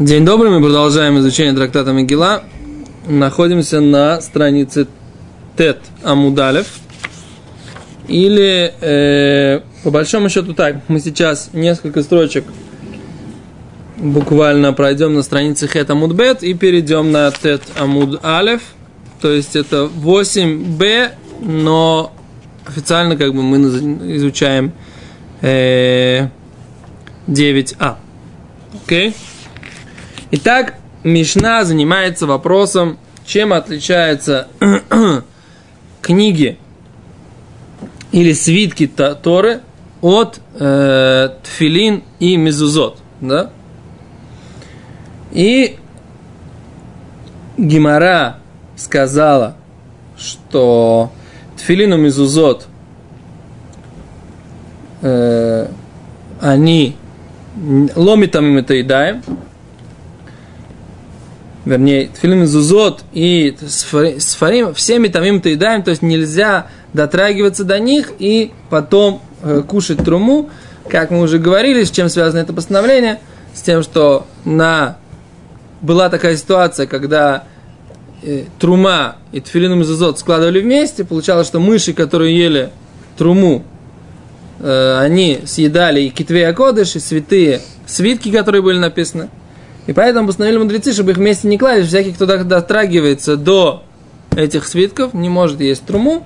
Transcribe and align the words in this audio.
День 0.00 0.24
добрый, 0.24 0.50
мы 0.50 0.62
продолжаем 0.62 1.18
изучение 1.18 1.52
трактата 1.52 1.92
Мегила. 1.92 2.42
Находимся 3.06 3.82
на 3.82 4.22
странице 4.22 4.86
Тет 5.58 5.76
Амудалев. 6.02 6.66
Или, 8.08 8.72
э, 8.80 9.60
по 9.84 9.90
большому 9.90 10.30
счету, 10.30 10.54
так, 10.54 10.76
мы 10.88 11.00
сейчас 11.00 11.50
несколько 11.52 12.02
строчек 12.02 12.46
буквально 13.98 14.72
пройдем 14.72 15.12
на 15.12 15.22
странице 15.22 15.68
Хет 15.68 15.90
Амудбет 15.90 16.42
и 16.42 16.54
перейдем 16.54 17.12
на 17.12 17.30
Тет 17.30 17.60
Амуд 17.78 18.24
Алев. 18.24 18.62
То 19.20 19.30
есть 19.30 19.54
это 19.54 19.90
8b, 20.02 21.10
но 21.42 22.10
официально 22.64 23.18
как 23.18 23.34
бы 23.34 23.42
мы 23.42 23.58
изучаем 24.16 24.72
э, 25.42 26.28
9а. 27.28 27.96
Окей? 28.86 29.10
Okay? 29.10 29.14
Итак, 30.32 30.74
Мишна 31.02 31.64
занимается 31.64 32.24
вопросом, 32.24 32.98
чем 33.24 33.52
отличаются 33.52 34.46
книги 36.02 36.56
или 38.12 38.32
свитки 38.32 38.86
Торы 38.86 39.60
от 40.00 40.40
э, 40.54 41.30
Тфилин 41.42 42.04
и 42.20 42.36
Мезузот. 42.36 42.98
Да? 43.20 43.50
И 45.32 45.78
Гимара 47.58 48.38
сказала, 48.76 49.56
что 50.16 51.10
Тфилин 51.56 51.94
и 51.94 51.96
Мезузот 51.96 52.68
э, 55.02 55.66
они 56.40 56.94
ломитам 57.96 58.46
им 58.46 58.58
это 58.58 58.74
едаем, 58.74 59.22
вернее, 61.64 62.08
тфилин 62.08 62.46
зузот 62.46 63.04
и 63.12 63.56
сфарим, 64.18 64.74
всеми 64.74 65.08
тамим 65.08 65.40
таидаем, 65.40 65.82
то 65.82 65.90
есть 65.90 66.02
нельзя 66.02 66.68
дотрагиваться 66.92 67.64
до 67.64 67.78
них 67.78 68.12
и 68.18 68.52
потом 68.70 69.22
э, 69.42 69.62
кушать 69.66 70.04
труму, 70.04 70.50
как 70.88 71.10
мы 71.10 71.20
уже 71.20 71.38
говорили, 71.38 71.84
с 71.84 71.90
чем 71.90 72.08
связано 72.08 72.40
это 72.40 72.52
постановление, 72.52 73.20
с 73.54 73.62
тем, 73.62 73.82
что 73.82 74.26
на 74.44 74.96
была 75.82 76.08
такая 76.08 76.36
ситуация, 76.36 76.86
когда 76.86 77.44
э, 78.22 78.44
трума 78.58 79.16
и 79.32 79.40
тфилин 79.40 79.82
зузот 79.84 80.18
складывали 80.18 80.60
вместе, 80.60 81.04
получалось, 81.04 81.46
что 81.46 81.60
мыши, 81.60 81.92
которые 81.92 82.36
ели 82.36 82.70
труму, 83.16 83.64
э, 84.60 84.98
они 84.98 85.40
съедали 85.46 86.02
и 86.02 86.10
китвей 86.10 86.48
акодыш, 86.48 86.96
и 86.96 87.00
святые 87.00 87.60
свитки, 87.86 88.30
которые 88.30 88.62
были 88.62 88.78
написаны– 88.78 89.28
и 89.90 89.92
поэтому 89.92 90.28
постановили 90.28 90.58
мудрецы, 90.58 90.92
чтобы 90.92 91.10
их 91.10 91.16
вместе 91.16 91.48
не 91.48 91.58
клали, 91.58 91.82
всякий, 91.82 92.12
кто 92.12 92.24
дотрагивается 92.24 93.36
до 93.36 93.82
этих 94.36 94.68
свитков, 94.68 95.14
не 95.14 95.28
может 95.28 95.60
есть 95.60 95.84
труму, 95.84 96.24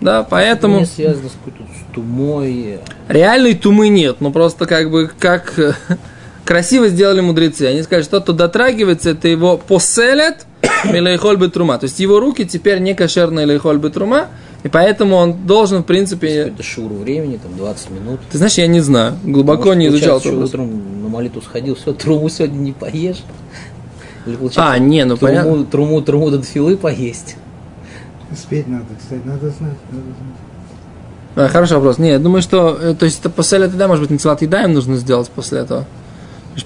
да, 0.00 0.24
поэтому... 0.28 0.80
Не 0.80 0.86
связано 0.86 1.28
с 1.28 1.32
какой-то 1.32 1.64
тумой. 1.94 2.80
Реальной 3.06 3.54
тумы 3.54 3.86
нет, 3.86 4.16
но 4.18 4.32
просто 4.32 4.66
как 4.66 4.90
бы 4.90 5.08
как 5.16 5.54
красиво 6.44 6.88
сделали 6.88 7.20
мудрецы. 7.20 7.66
Они 7.66 7.84
сказали, 7.84 8.02
что 8.02 8.16
тот, 8.16 8.24
кто 8.24 8.32
дотрагивается, 8.32 9.10
это 9.10 9.28
его 9.28 9.58
поселят 9.58 10.46
бы 11.38 11.48
трума. 11.50 11.78
То 11.78 11.84
есть 11.84 12.00
его 12.00 12.18
руки 12.18 12.44
теперь 12.46 12.80
не 12.80 12.94
кошерные 12.94 13.46
бы 13.78 13.90
трума, 13.90 14.26
и 14.64 14.68
поэтому 14.68 15.16
он 15.16 15.46
должен, 15.46 15.82
в 15.82 15.86
принципе... 15.86 16.28
Это 16.28 16.62
шур 16.62 16.92
времени, 16.92 17.36
там 17.36 17.56
20 17.56 17.90
минут. 17.90 18.20
Ты 18.30 18.38
знаешь, 18.38 18.54
я 18.54 18.66
не 18.66 18.80
знаю, 18.80 19.14
глубоко 19.24 19.66
Может, 19.66 19.78
не 19.78 19.88
изучал. 19.88 20.20
Что 20.20 20.32
утром 20.32 21.02
на 21.02 21.08
молитву 21.08 21.40
сходил, 21.40 21.76
все, 21.76 21.92
труму 21.92 22.28
сегодня 22.28 22.58
не 22.58 22.72
поешь. 22.72 23.22
Или, 24.26 24.36
а, 24.56 24.78
не, 24.78 25.04
ну 25.04 25.16
труму, 25.16 25.32
понятно. 25.32 25.64
Труму, 25.64 26.02
труму 26.02 26.30
до 26.30 26.42
филы 26.42 26.76
поесть. 26.76 27.36
Спеть 28.36 28.68
надо, 28.68 28.84
кстати, 28.98 29.22
надо 29.24 29.48
знать, 29.50 29.78
надо 29.90 30.04
знать. 30.04 31.36
А, 31.36 31.48
хороший 31.48 31.74
вопрос. 31.74 31.98
Не, 31.98 32.10
я 32.10 32.18
думаю, 32.18 32.42
что, 32.42 32.76
э, 32.80 32.94
то 32.94 33.04
есть, 33.04 33.20
это 33.20 33.30
после 33.30 33.60
этого, 33.60 33.86
может 33.86 34.08
быть, 34.08 34.10
не 34.10 34.44
еда 34.44 34.64
им 34.64 34.74
нужно 34.74 34.96
сделать 34.96 35.30
после 35.30 35.60
этого. 35.60 35.86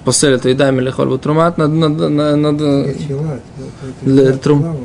После 0.03 0.31
этого 0.31 0.49
едаем 0.49 0.79
или 0.79 0.89
хольбу 0.89 1.19
трумат, 1.19 1.59
надо, 1.59 1.73
надо, 1.73 2.09
надо, 2.09 2.35
надо, 2.35 4.37
трум, 4.39 4.77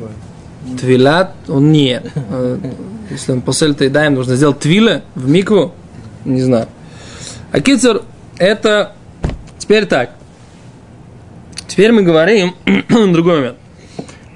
твилат, 0.79 1.33
он 1.47 1.71
не. 1.71 1.99
Если 3.09 3.31
он 3.31 3.41
после 3.41 3.69
этого 3.69 3.85
едаем, 3.87 4.13
нужно 4.13 4.35
сделать 4.35 4.59
твиле 4.59 5.03
в 5.15 5.27
микву, 5.27 5.73
не 6.25 6.41
знаю. 6.41 6.67
А 7.51 7.59
кицер, 7.61 8.03
это 8.37 8.93
теперь 9.57 9.85
так. 9.85 10.11
Теперь 11.67 11.91
мы 11.91 12.03
говорим 12.03 12.55
другой 13.13 13.37
момент. 13.37 13.57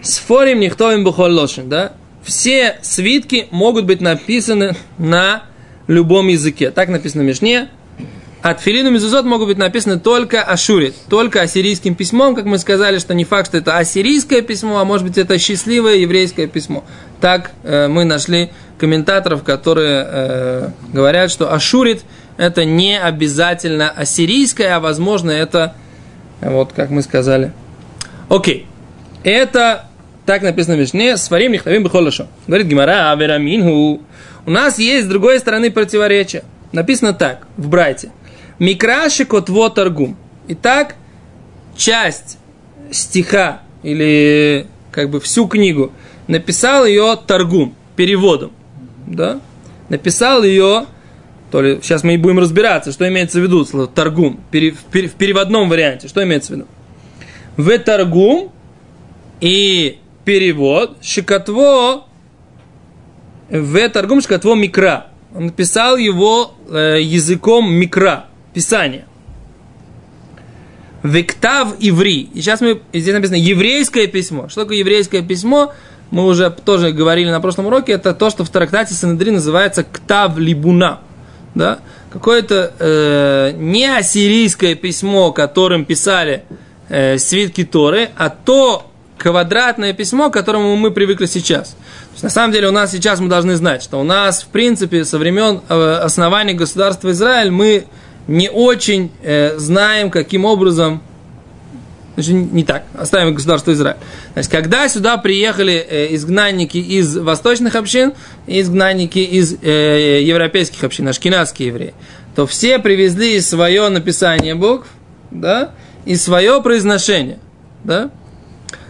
Сфорим 0.02 0.60
никто 0.60 0.92
им 0.92 1.06
лошен, 1.06 1.70
да? 1.70 1.94
Все 2.24 2.78
свитки 2.82 3.48
могут 3.52 3.86
быть 3.86 4.02
написаны 4.02 4.76
на 4.98 5.44
любом 5.88 6.28
языке. 6.28 6.72
Так 6.72 6.90
написано 6.90 7.24
в 7.24 7.26
Мишне. 7.26 7.70
От 8.42 8.60
филину 8.60 8.92
мезузот 8.92 9.24
могут 9.24 9.48
быть 9.48 9.58
написаны 9.58 10.02
только 10.02 10.44
ашурит, 10.44 10.96
только 11.08 11.42
ассирийским 11.42 11.96
письмом, 11.96 12.36
как 12.36 12.44
мы 12.44 12.58
сказали, 12.58 13.00
что 13.00 13.14
не 13.14 13.24
факт, 13.24 13.48
что 13.48 13.58
это 13.58 13.78
ассирийское 13.78 14.42
письмо, 14.42 14.80
а 14.80 14.84
может 14.84 15.08
быть 15.08 15.18
это 15.18 15.40
счастливое 15.40 15.96
еврейское 15.96 16.48
письмо. 16.48 16.84
Так 17.22 17.52
э, 17.64 17.88
мы 17.88 18.04
нашли 18.04 18.50
комментаторов, 18.84 19.44
которые 19.44 20.06
э, 20.06 20.70
говорят, 20.92 21.32
что 21.32 21.54
ашурит 21.54 22.04
это 22.36 22.66
не 22.66 23.00
обязательно 23.00 23.90
ассирийское, 23.90 24.76
а 24.76 24.80
возможно 24.82 25.32
это, 25.32 25.74
вот 26.42 26.74
как 26.74 26.90
мы 26.90 27.02
сказали. 27.02 27.54
Окей, 28.28 28.66
это 29.24 29.86
так 30.26 30.42
написано 30.42 30.76
в 30.76 30.80
Мишне, 30.80 31.16
сварим 31.16 31.54
нихтавим 31.54 31.84
бихолошо. 31.84 32.28
Говорит 32.46 32.68
Гимара, 32.68 33.12
авераминху. 33.12 34.02
У 34.46 34.52
нас 34.52 34.80
есть 34.80 35.06
с 35.06 35.10
другой 35.10 35.40
стороны 35.40 35.72
противоречие. 35.72 36.44
Написано 36.74 37.14
так, 37.14 37.48
в 37.56 37.70
Брайте– 37.70 38.12
Микраши 38.60 39.26
котво 39.26 39.70
торгум. 39.70 40.16
Итак, 40.48 40.96
часть 41.76 42.38
стиха 42.92 43.62
или 43.82 44.68
как 44.92 45.10
бы 45.10 45.20
всю 45.20 45.48
книгу 45.48 45.92
написал 46.28 46.86
ее 46.86 47.18
торгум, 47.28 47.76
переводом. 47.96 48.52
Да? 49.14 49.40
Написал 49.90 50.44
ее, 50.44 50.86
то 51.52 51.62
ли 51.62 51.80
сейчас 51.82 52.04
мы 52.04 52.16
и 52.16 52.18
будем 52.18 52.40
разбираться, 52.40 52.92
что 52.92 53.08
имеется 53.08 53.40
в 53.40 53.44
виду 53.44 53.64
слово 53.66 53.88
торгум, 53.88 54.40
пере, 54.52 54.72
в, 54.72 54.84
пере, 54.86 55.08
в 55.08 55.14
переводном 55.14 55.70
варианте, 55.70 56.08
что 56.08 56.24
имеется 56.24 56.54
в 56.54 56.56
виду. 56.56 56.68
В 57.58 57.78
торгум 57.80 58.52
и 59.40 60.00
перевод 60.26 60.98
шикатво 61.02 62.06
в 63.50 63.90
торгум 63.90 64.22
шикатво 64.22 64.56
микра. 64.56 65.08
Он 65.36 65.48
написал 65.48 65.98
его 65.98 66.56
э, 66.70 67.00
языком 67.02 67.72
микра, 67.72 68.28
Писание. 68.54 69.06
Вектав 71.04 71.76
иври. 71.80 72.30
И 72.34 72.42
сейчас 72.42 72.62
мы, 72.62 72.82
здесь 72.94 73.14
написано 73.14 73.36
еврейское 73.36 74.08
письмо. 74.08 74.48
Что 74.48 74.62
такое 74.62 74.78
еврейское 74.78 75.22
письмо? 75.22 75.74
Мы 76.14 76.28
уже 76.28 76.52
тоже 76.52 76.92
говорили 76.92 77.32
на 77.32 77.42
прошлом 77.42 77.66
уроке. 77.66 77.94
Это 77.94 78.14
то, 78.14 78.30
что 78.30 78.44
в 78.44 78.50
трактате 78.50 78.94
Санедри 78.94 79.32
называется 79.32 79.84
ктав 79.84 80.38
либуна. 80.38 81.00
Да? 81.56 81.80
Какое-то 82.12 82.72
э, 82.78 83.54
не 83.56 83.88
ассирийское 83.88 84.76
письмо, 84.76 85.32
которым 85.32 85.86
писали 85.86 86.44
э, 86.90 87.18
свитки 87.18 87.64
Торы, 87.64 88.12
а 88.16 88.30
то 88.30 88.92
квадратное 89.18 89.94
письмо, 89.94 90.30
к 90.30 90.34
которому 90.34 90.76
мы 90.76 90.92
привыкли 90.92 91.26
сейчас. 91.26 91.70
То 91.70 92.12
есть, 92.12 92.24
на 92.24 92.30
самом 92.30 92.54
деле 92.54 92.68
у 92.68 92.72
нас 92.72 92.92
сейчас 92.92 93.20
мы 93.20 93.28
должны 93.28 93.56
знать, 93.56 93.82
что 93.82 94.00
у 94.00 94.04
нас, 94.04 94.44
в 94.44 94.50
принципе, 94.50 95.06
со 95.06 95.18
времен 95.18 95.62
э, 95.68 95.94
основания 96.04 96.54
государства 96.54 97.10
Израиль 97.10 97.50
мы 97.50 97.88
не 98.28 98.52
очень 98.52 99.12
э, 99.24 99.58
знаем, 99.58 100.12
каким 100.12 100.46
образом 100.46 101.02
Значит, 102.16 102.52
не 102.52 102.64
так. 102.64 102.84
Оставим 102.94 103.34
государство 103.34 103.72
Израиль. 103.72 103.98
Значит, 104.34 104.52
когда 104.52 104.90
сюда 104.90 105.18
приехали 105.18 105.74
э, 105.74 106.16
изгнанники 106.16 106.78
из 106.78 107.16
восточных 107.18 107.76
общин 107.76 108.14
и 108.48 108.62
изгнанники 108.62 109.20
из 109.20 109.56
э, 109.62 110.22
европейских 110.24 110.84
общин, 110.84 111.08
ашкенадские 111.08 111.68
евреи, 111.68 111.94
то 112.36 112.48
все 112.48 112.80
привезли 112.80 113.40
свое 113.42 113.90
написание 113.90 114.56
букв, 114.56 114.88
да, 115.30 115.72
и 116.06 116.16
свое 116.16 116.62
произношение, 116.62 117.38
да. 117.84 118.10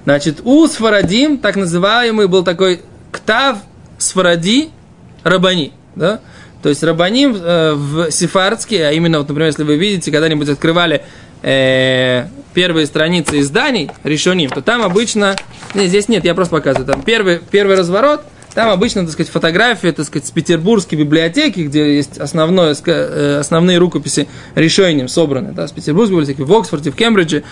Значит, 0.05 0.41
у 0.43 0.65
Сфарадим, 0.67 1.37
так 1.37 1.55
называемый, 1.55 2.27
был 2.27 2.43
такой 2.43 2.81
ктав 3.11 3.57
Сфаради 3.97 4.69
Рабани, 5.23 5.73
да, 5.95 6.21
то 6.61 6.69
есть 6.69 6.81
рабаним 6.83 7.35
э, 7.35 7.73
в 7.73 8.11
сефардские, 8.11 8.87
а 8.87 8.91
именно, 8.93 9.19
вот, 9.19 9.27
например, 9.27 9.47
если 9.47 9.63
вы 9.63 9.75
видите, 9.75 10.09
когда-нибудь 10.11 10.47
открывали 10.47 11.03
э, 11.41 12.27
первые 12.53 12.85
страницы 12.85 13.39
изданий, 13.39 13.89
решеним, 14.03 14.49
то 14.49 14.61
там 14.61 14.81
обычно... 14.81 15.35
Нет, 15.73 15.87
здесь 15.87 16.07
нет, 16.07 16.23
я 16.25 16.35
просто 16.35 16.55
показываю. 16.55 16.87
Там 16.87 17.01
первый, 17.01 17.39
первый 17.39 17.75
разворот, 17.75 18.21
там 18.53 18.69
обычно, 18.69 19.01
так 19.01 19.11
сказать, 19.11 19.31
фотографии, 19.31 19.89
так 19.89 20.05
сказать, 20.05 20.27
с 20.27 20.31
петербургской 20.31 20.97
библиотеки, 20.97 21.61
где 21.61 21.95
есть 21.95 22.17
основное, 22.19 22.75
э, 22.85 23.37
основные 23.39 23.79
рукописи 23.79 24.27
решением 24.53 25.07
собраны, 25.07 25.53
да, 25.53 25.67
с 25.67 25.71
Петербургской 25.71 26.19
библиотеки, 26.19 26.41
в 26.41 26.53
Оксфорде, 26.53 26.91
в 26.91 26.95
Кембридже, 26.95 27.43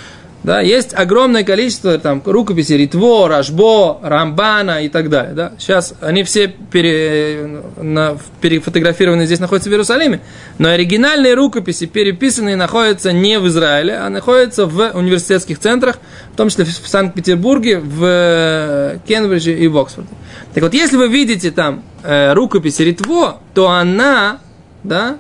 Да, 0.44 0.60
есть 0.60 0.96
огромное 0.96 1.44
количество 1.44 2.00
там, 2.00 2.22
рукописей 2.26 2.76
Ритво, 2.76 3.28
Рашбо, 3.28 4.00
Рамбана 4.02 4.84
и 4.84 4.90
так 4.90 5.10
далее. 5.10 5.34
Да. 5.34 5.54
Сейчас 5.60 5.94
они 6.02 6.24
все 6.24 6.48
пере, 6.48 7.62
на, 7.78 8.18
перефотографированы 8.42 9.28
здесь, 9.28 9.40
находятся 9.40 9.70
в 9.70 9.74
Иерусалиме, 9.74 10.20
но 10.58 10.70
оригинальные 10.70 11.36
рукописи, 11.36 11.86
переписанные, 11.86 12.56
находятся 12.56 13.12
не 13.12 13.38
в 13.38 13.48
Израиле, 13.48 13.98
а 13.98 14.10
находятся 14.10 14.66
в 14.66 14.92
университетских 14.96 15.60
центрах, 15.60 16.00
в 16.34 16.38
том 16.38 16.50
числе 16.50 16.66
в 16.66 16.88
Санкт-Петербурге, 16.88 17.78
в 17.78 18.04
э, 18.04 18.98
Кембридже 19.08 19.54
и 19.54 19.68
в 19.68 19.78
Оксфорде. 19.78 20.10
Так 20.56 20.64
вот, 20.64 20.74
если 20.74 20.98
вы 20.98 21.08
видите 21.08 21.52
там 21.52 21.84
э, 22.02 22.34
рукопись 22.34 22.80
Ритво, 22.80 23.42
то 23.54 23.70
она, 23.70 24.40
да, 24.84 25.18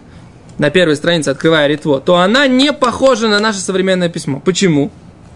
на 0.58 0.72
первой 0.72 0.96
странице, 0.96 1.30
открывая 1.30 1.68
Ритво, 1.68 2.00
то 2.02 2.18
она 2.18 2.48
не 2.48 2.74
похожа 2.74 3.28
на 3.28 3.40
наше 3.40 3.60
современное 3.60 4.10
письмо. 4.10 4.42
Почему? 4.44 4.92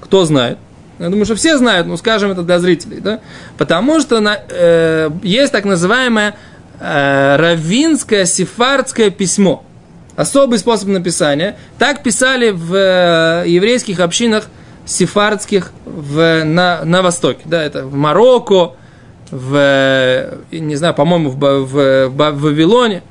Кто 0.06 0.24
знает? 0.26 0.58
Я 1.00 1.10
думаю, 1.10 1.26
что 1.26 1.36
все 1.36 1.58
знают, 1.58 1.88
но 1.88 1.98
скажем 1.98 2.32
это 2.32 2.44
для 2.44 2.60
зрителей, 2.60 3.00
да? 3.02 3.20
Потому 3.58 4.00
что 4.00 4.22
на, 4.22 4.38
э, 4.50 5.10
есть 5.24 5.52
так 5.52 5.66
называемое 5.66 6.36
э, 6.80 7.36
равинское 7.38 8.26
сефардское 8.26 9.10
письмо. 9.10 9.66
Особый 10.16 10.60
способ 10.60 10.88
написания. 10.88 11.58
Так 11.78 12.02
писали 12.02 12.52
в 12.52 12.74
э, 12.74 13.44
еврейских 13.48 14.00
общинах 14.00 14.46
сефардских 14.86 15.72
в, 15.86 16.44
на, 16.46 16.86
на 16.86 17.02
Востоке. 17.02 17.42
Да, 17.44 17.62
это 17.62 17.86
в 17.86 17.96
Марокко, 17.96 18.76
в, 19.32 19.56
э, 19.58 20.38
не 20.52 20.76
знаю, 20.76 20.94
по-моему, 20.94 21.32
в, 21.32 21.36
в, 21.36 22.08
в 22.08 22.42
Вавилоне. 22.42 23.04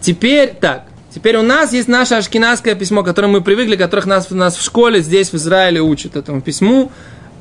Теперь 0.00 0.54
так. 0.58 0.84
Теперь 1.18 1.36
у 1.36 1.42
нас 1.42 1.72
есть 1.72 1.88
наше 1.88 2.14
ашкенадское 2.14 2.76
письмо, 2.76 3.02
которое 3.02 3.26
мы 3.26 3.40
привыкли, 3.40 3.74
которых 3.74 4.06
нас, 4.06 4.30
нас 4.30 4.56
в 4.56 4.62
школе 4.62 5.00
здесь, 5.00 5.32
в 5.32 5.34
Израиле, 5.34 5.80
учат 5.80 6.14
этому 6.14 6.40
письму. 6.40 6.92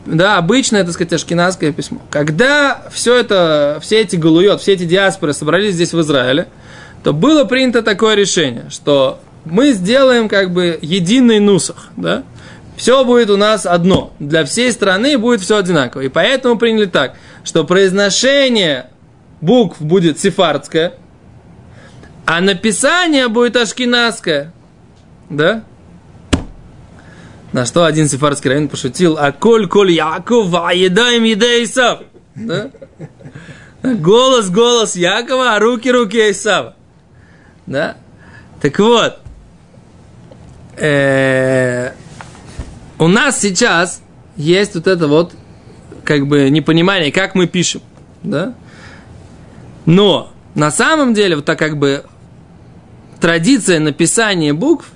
Да, 0.07 0.37
обычное, 0.37 0.83
так 0.83 0.93
сказать, 0.93 1.13
ашкенадское 1.13 1.71
письмо. 1.71 2.01
Когда 2.09 2.81
все 2.91 3.15
это, 3.15 3.77
все 3.83 4.01
эти 4.01 4.15
галуйот, 4.15 4.61
все 4.63 4.73
эти 4.73 4.85
диаспоры 4.85 5.33
собрались 5.33 5.75
здесь 5.75 5.93
в 5.93 6.01
Израиле, 6.01 6.47
то 7.03 7.13
было 7.13 7.43
принято 7.43 7.83
такое 7.83 8.15
решение, 8.15 8.65
что 8.71 9.19
мы 9.45 9.73
сделаем 9.73 10.27
как 10.27 10.51
бы 10.51 10.79
единый 10.81 11.39
нусах, 11.39 11.89
да? 11.97 12.23
Все 12.77 13.05
будет 13.05 13.29
у 13.29 13.37
нас 13.37 13.67
одно. 13.67 14.11
Для 14.17 14.43
всей 14.43 14.71
страны 14.71 15.19
будет 15.19 15.41
все 15.41 15.57
одинаково. 15.57 16.01
И 16.01 16.09
поэтому 16.09 16.57
приняли 16.57 16.85
так, 16.85 17.13
что 17.43 17.63
произношение 17.63 18.87
букв 19.39 19.79
будет 19.79 20.19
сефардское– 20.19 20.93
а 22.27 22.41
написание 22.41 23.29
будет 23.29 23.55
ашкенадское. 23.55 24.51
Да? 25.29 25.63
На 27.53 27.65
что 27.65 27.85
один 27.85 28.09
сефардский 28.09 28.49
раввин 28.49 28.67
пошутил, 28.67 29.17
а 29.17 29.31
коль 29.31 29.69
коль 29.69 29.91
Яков, 29.91 30.53
а 30.53 30.73
едаем 30.73 31.23
еда 31.23 31.63
Исав. 31.63 32.01
Да? 32.35 32.69
Голос, 33.81 34.49
голос 34.49 34.97
Якова, 34.97 35.55
а 35.55 35.59
руки, 35.59 35.89
руки 35.89 36.17
Исава. 36.31 36.75
Да? 37.65 37.95
Так 38.61 38.77
вот, 38.79 39.19
э, 40.75 41.93
у 42.99 43.07
нас 43.07 43.39
сейчас 43.39 44.01
есть 44.35 44.75
вот 44.75 44.87
это 44.87 45.07
вот, 45.07 45.31
как 46.03 46.27
бы, 46.27 46.49
непонимание, 46.49 47.09
как 47.13 47.35
мы 47.35 47.47
пишем. 47.47 47.81
Да? 48.21 48.53
Но 49.85 50.33
на 50.55 50.71
самом 50.71 51.13
деле, 51.13 51.37
вот 51.37 51.45
так 51.45 51.57
как 51.57 51.77
бы 51.77 52.03
традиция 53.19 53.79
написания 53.79 54.53
букв 54.53 54.87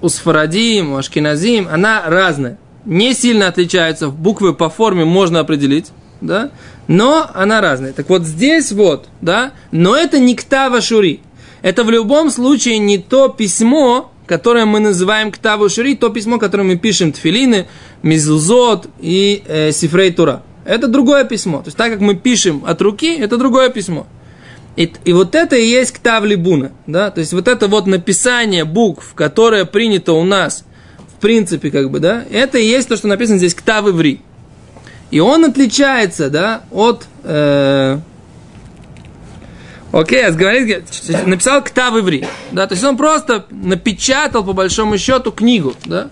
у 0.00 0.08
сфарадим, 0.08 0.92
у 0.92 0.96
ашкеназим, 0.96 1.68
она 1.70 2.02
разная. 2.06 2.58
Не 2.84 3.14
сильно 3.14 3.48
отличаются, 3.48 4.08
буквы 4.08 4.52
по 4.52 4.68
форме 4.68 5.04
можно 5.04 5.40
определить, 5.40 5.90
да, 6.20 6.50
но 6.86 7.30
она 7.32 7.60
разная. 7.60 7.92
Так 7.92 8.10
вот 8.10 8.24
здесь 8.24 8.72
вот, 8.72 9.08
да, 9.22 9.52
но 9.70 9.96
это 9.96 10.18
не 10.18 10.34
ктава 10.34 10.80
шури. 10.82 11.20
Это 11.62 11.82
в 11.84 11.90
любом 11.90 12.30
случае 12.30 12.78
не 12.78 12.98
то 12.98 13.28
письмо, 13.28 14.12
которое 14.26 14.66
мы 14.66 14.80
называем 14.80 15.32
ктава 15.32 15.70
шури, 15.70 15.96
то 15.96 16.10
письмо, 16.10 16.38
которое 16.38 16.64
мы 16.64 16.76
пишем 16.76 17.12
тфилины, 17.12 17.66
мизузот 18.02 18.88
и 19.00 19.42
э, 19.46 19.72
сифрей 19.72 20.12
тура. 20.12 20.42
Это 20.66 20.88
другое 20.88 21.24
письмо. 21.24 21.58
То 21.58 21.68
есть 21.68 21.76
так 21.76 21.90
как 21.90 22.00
мы 22.00 22.14
пишем 22.14 22.64
от 22.66 22.82
руки, 22.82 23.16
это 23.16 23.38
другое 23.38 23.70
письмо. 23.70 24.06
И, 24.76 24.92
и 25.04 25.12
вот 25.12 25.36
это 25.36 25.56
и 25.56 25.64
есть 25.64 25.92
ктавли 25.92 26.34
буна, 26.34 26.72
да, 26.88 27.10
то 27.12 27.20
есть 27.20 27.32
вот 27.32 27.46
это 27.46 27.68
вот 27.68 27.86
написание 27.86 28.64
букв, 28.64 29.14
которое 29.14 29.64
принято 29.66 30.14
у 30.14 30.24
нас, 30.24 30.64
в 31.16 31.20
принципе, 31.20 31.70
как 31.70 31.90
бы, 31.90 32.00
да, 32.00 32.24
это 32.30 32.58
и 32.58 32.66
есть 32.66 32.88
то, 32.88 32.96
что 32.96 33.06
написано 33.06 33.38
здесь 33.38 33.54
ктав 33.54 33.86
иври. 33.86 34.20
И 35.12 35.20
он 35.20 35.44
отличается, 35.44 36.28
да, 36.28 36.64
от... 36.72 37.06
Э, 37.22 37.98
Окей, 39.92 40.28
говорит, 40.32 40.82
написал 41.24 41.62
ктав 41.62 41.94
иври, 41.94 42.26
да, 42.50 42.66
то 42.66 42.74
есть 42.74 42.82
он 42.82 42.96
просто 42.96 43.46
напечатал, 43.50 44.42
по 44.42 44.54
большому 44.54 44.98
счету, 44.98 45.30
книгу, 45.30 45.74
да. 45.84 46.10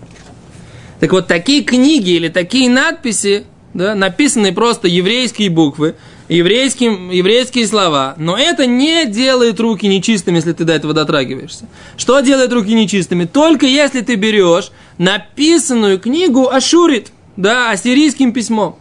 Так 1.00 1.10
вот, 1.10 1.26
такие 1.26 1.64
книги 1.64 2.10
или 2.10 2.28
такие 2.28 2.70
надписи, 2.70 3.42
да, 3.74 3.96
написанные 3.96 4.52
просто 4.52 4.86
еврейские 4.86 5.50
буквы, 5.50 5.96
еврейским, 6.32 7.10
еврейские 7.10 7.66
слова, 7.66 8.14
но 8.16 8.36
это 8.36 8.66
не 8.66 9.06
делает 9.06 9.60
руки 9.60 9.86
нечистыми, 9.86 10.36
если 10.36 10.52
ты 10.52 10.64
до 10.64 10.72
этого 10.72 10.94
дотрагиваешься. 10.94 11.66
Что 11.96 12.20
делает 12.20 12.52
руки 12.52 12.72
нечистыми? 12.74 13.24
Только 13.24 13.66
если 13.66 14.00
ты 14.00 14.14
берешь 14.14 14.70
написанную 14.98 15.98
книгу 15.98 16.48
Ашурит, 16.48 17.12
да, 17.36 17.70
ассирийским 17.70 18.32
письмом. 18.32 18.78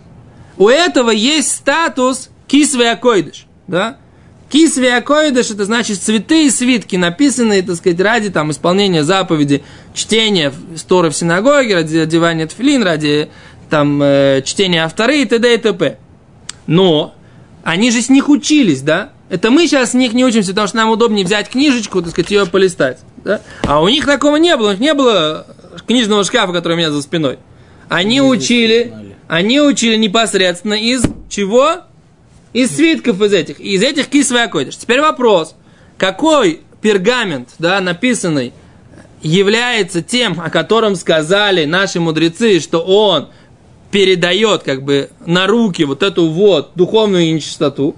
У 0.57 0.67
этого 0.67 1.11
есть 1.11 1.51
статус 1.51 2.29
кисве 2.47 2.91
акойдыш, 2.91 3.45
да, 3.67 3.97
Кисве 4.51 4.97
Акоидыш 4.97 5.49
это 5.51 5.63
значит 5.63 6.01
цветы 6.01 6.45
и 6.45 6.49
свитки, 6.49 6.97
написанные, 6.97 7.61
так 7.61 7.77
сказать, 7.77 8.01
ради 8.01 8.29
там, 8.29 8.51
исполнения 8.51 9.01
заповеди, 9.05 9.63
чтения 9.93 10.51
Торы 10.89 11.09
в 11.09 11.15
синагоге, 11.15 11.75
ради 11.75 11.97
одевания 11.99 12.47
тфилин, 12.47 12.83
ради 12.83 13.29
там, 13.69 14.01
э, 14.03 14.41
чтения 14.43 14.83
авторы 14.83 15.21
и 15.21 15.25
т.д. 15.25 15.53
и 15.53 15.57
т.п. 15.57 15.97
Но 16.67 17.15
они 17.63 17.91
же 17.91 18.01
с 18.01 18.09
них 18.09 18.29
учились, 18.29 18.81
да? 18.81 19.11
Это 19.29 19.49
мы 19.49 19.67
сейчас 19.67 19.91
с 19.91 19.93
них 19.93 20.13
не 20.13 20.25
учимся, 20.25 20.49
потому 20.49 20.67
что 20.67 20.77
нам 20.77 20.89
удобнее 20.89 21.25
взять 21.25 21.49
книжечку, 21.49 22.01
так 22.01 22.11
сказать, 22.11 22.31
ее 22.31 22.45
полистать. 22.45 22.99
Да? 23.23 23.41
А 23.63 23.81
у 23.81 23.87
них 23.87 24.05
такого 24.05 24.35
не 24.35 24.57
было. 24.57 24.69
У 24.69 24.71
них 24.71 24.79
не 24.79 24.93
было 24.93 25.47
книжного 25.87 26.23
шкафа, 26.23 26.51
который 26.51 26.73
у 26.73 26.77
меня 26.77 26.91
за 26.91 27.01
спиной. 27.01 27.39
Они 27.87 28.15
не 28.15 28.21
учили, 28.21 28.93
они 29.27 29.61
учили 29.61 29.95
непосредственно 29.95 30.73
из 30.73 31.05
чего? 31.29 31.81
Из 32.51 32.75
свитков 32.75 33.21
из 33.21 33.31
этих. 33.31 33.59
Из 33.59 33.81
этих 33.81 34.07
кисвая 34.07 34.49
койдыш. 34.49 34.75
Теперь 34.75 34.99
вопрос. 34.99 35.55
Какой 35.97 36.61
пергамент, 36.81 37.49
да, 37.59 37.79
написанный, 37.79 38.53
является 39.21 40.01
тем, 40.01 40.41
о 40.41 40.49
котором 40.49 40.95
сказали 40.95 41.65
наши 41.65 41.99
мудрецы, 41.99 42.59
что 42.59 42.79
он 42.79 43.29
передает 43.91 44.63
как 44.63 44.83
бы 44.83 45.09
на 45.25 45.47
руки 45.47 45.83
вот 45.83 46.01
эту 46.01 46.27
вот 46.27 46.71
духовную 46.75 47.33
нечистоту, 47.33 47.95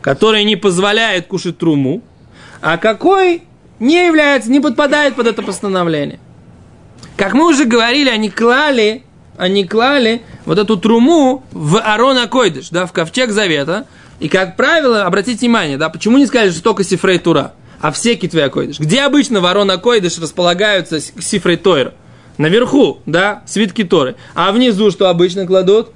которая 0.00 0.44
не 0.44 0.56
позволяет 0.56 1.26
кушать 1.26 1.58
труму, 1.58 2.02
а 2.60 2.78
какой 2.78 3.42
не 3.78 4.06
является, 4.06 4.50
не 4.50 4.60
подпадает 4.60 5.14
под 5.14 5.26
это 5.26 5.42
постановление. 5.42 6.18
Как 7.16 7.34
мы 7.34 7.48
уже 7.48 7.64
говорили, 7.64 8.08
они 8.08 8.30
клали, 8.30 9.02
они 9.36 9.66
клали 9.66 10.22
вот 10.46 10.58
эту 10.58 10.76
труму 10.76 11.44
в 11.52 11.78
Арона 11.78 12.26
Койдыш, 12.26 12.70
да, 12.70 12.86
в 12.86 12.92
ковчег 12.92 13.30
завета. 13.30 13.86
И, 14.20 14.28
как 14.28 14.56
правило, 14.56 15.04
обратите 15.04 15.40
внимание, 15.40 15.78
да, 15.78 15.88
почему 15.88 16.18
не 16.18 16.26
сказали, 16.26 16.50
что 16.50 16.62
только 16.62 16.84
Сифрей 16.84 17.18
Тура, 17.18 17.54
а 17.80 17.90
все 17.90 18.16
Китвей 18.16 18.48
Койдыш? 18.50 18.78
Где 18.78 19.02
обычно 19.02 19.40
в 19.40 19.46
Арона 19.46 19.78
Койдыш 19.78 20.18
располагаются 20.18 21.00
Сифрей 21.00 21.56
Тойра? 21.56 21.94
Наверху, 22.40 23.00
да, 23.04 23.42
свитки 23.44 23.84
Торы. 23.84 24.16
А 24.34 24.50
внизу 24.50 24.90
что 24.90 25.10
обычно 25.10 25.46
кладут? 25.46 25.90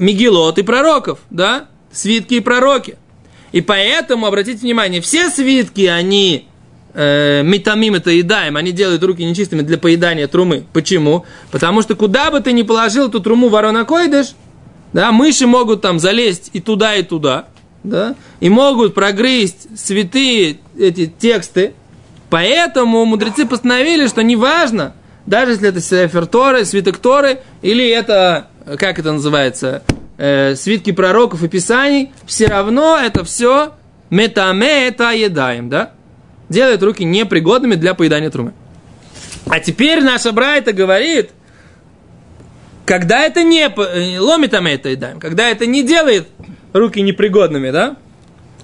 Мигелот 0.00 0.58
и 0.58 0.62
пророков, 0.62 1.20
да, 1.30 1.66
свитки 1.92 2.34
и 2.34 2.40
пророки. 2.40 2.96
И 3.52 3.60
поэтому, 3.60 4.26
обратите 4.26 4.58
внимание, 4.58 5.00
все 5.00 5.30
свитки, 5.30 5.82
они 5.82 6.48
э, 6.94 7.42
метамим 7.44 7.94
это 7.94 8.10
едаем, 8.10 8.56
они 8.56 8.72
делают 8.72 9.04
руки 9.04 9.22
нечистыми 9.24 9.62
для 9.62 9.78
поедания 9.78 10.26
трумы. 10.26 10.64
Почему? 10.72 11.24
Потому 11.52 11.80
что 11.82 11.94
куда 11.94 12.32
бы 12.32 12.40
ты 12.40 12.50
ни 12.50 12.62
положил 12.62 13.06
эту 13.06 13.20
труму 13.20 13.48
ворона 13.48 13.84
койдыш, 13.84 14.34
да, 14.92 15.12
мыши 15.12 15.46
могут 15.46 15.80
там 15.80 16.00
залезть 16.00 16.50
и 16.54 16.60
туда, 16.60 16.96
и 16.96 17.04
туда, 17.04 17.46
да, 17.84 18.16
и 18.40 18.48
могут 18.48 18.94
прогрызть 18.94 19.78
святые 19.78 20.58
эти 20.76 21.06
тексты. 21.06 21.74
Поэтому 22.30 23.04
мудрецы 23.04 23.46
постановили, 23.46 24.08
что 24.08 24.24
неважно, 24.24 24.94
даже 25.28 25.52
если 25.52 25.68
это 25.68 25.80
Сефер 25.82 26.26
Торы, 26.26 26.64
свиток 26.64 26.96
Торы, 26.96 27.40
или 27.60 27.86
это, 27.86 28.48
как 28.78 28.98
это 28.98 29.12
называется, 29.12 29.82
э, 30.16 30.54
свитки 30.54 30.90
пророков 30.90 31.42
и 31.42 31.48
писаний, 31.48 32.12
все 32.24 32.46
равно 32.46 32.96
это 32.96 33.24
все 33.24 33.74
метаме 34.08 34.88
это 34.88 35.10
едаем, 35.10 35.68
да? 35.68 35.92
Делает 36.48 36.82
руки 36.82 37.04
непригодными 37.04 37.74
для 37.74 37.92
поедания 37.92 38.30
трумы. 38.30 38.54
А 39.50 39.60
теперь 39.60 40.02
наша 40.02 40.32
Брайта 40.32 40.72
говорит, 40.72 41.30
Когда 42.86 43.20
это 43.20 43.42
не 43.42 43.68
э, 43.68 44.18
ломит 44.18 44.54
это 44.54 44.88
едаем, 44.88 45.20
когда 45.20 45.50
это 45.50 45.66
не 45.66 45.82
делает 45.82 46.28
руки 46.72 47.02
непригодными, 47.02 47.70
да, 47.70 47.96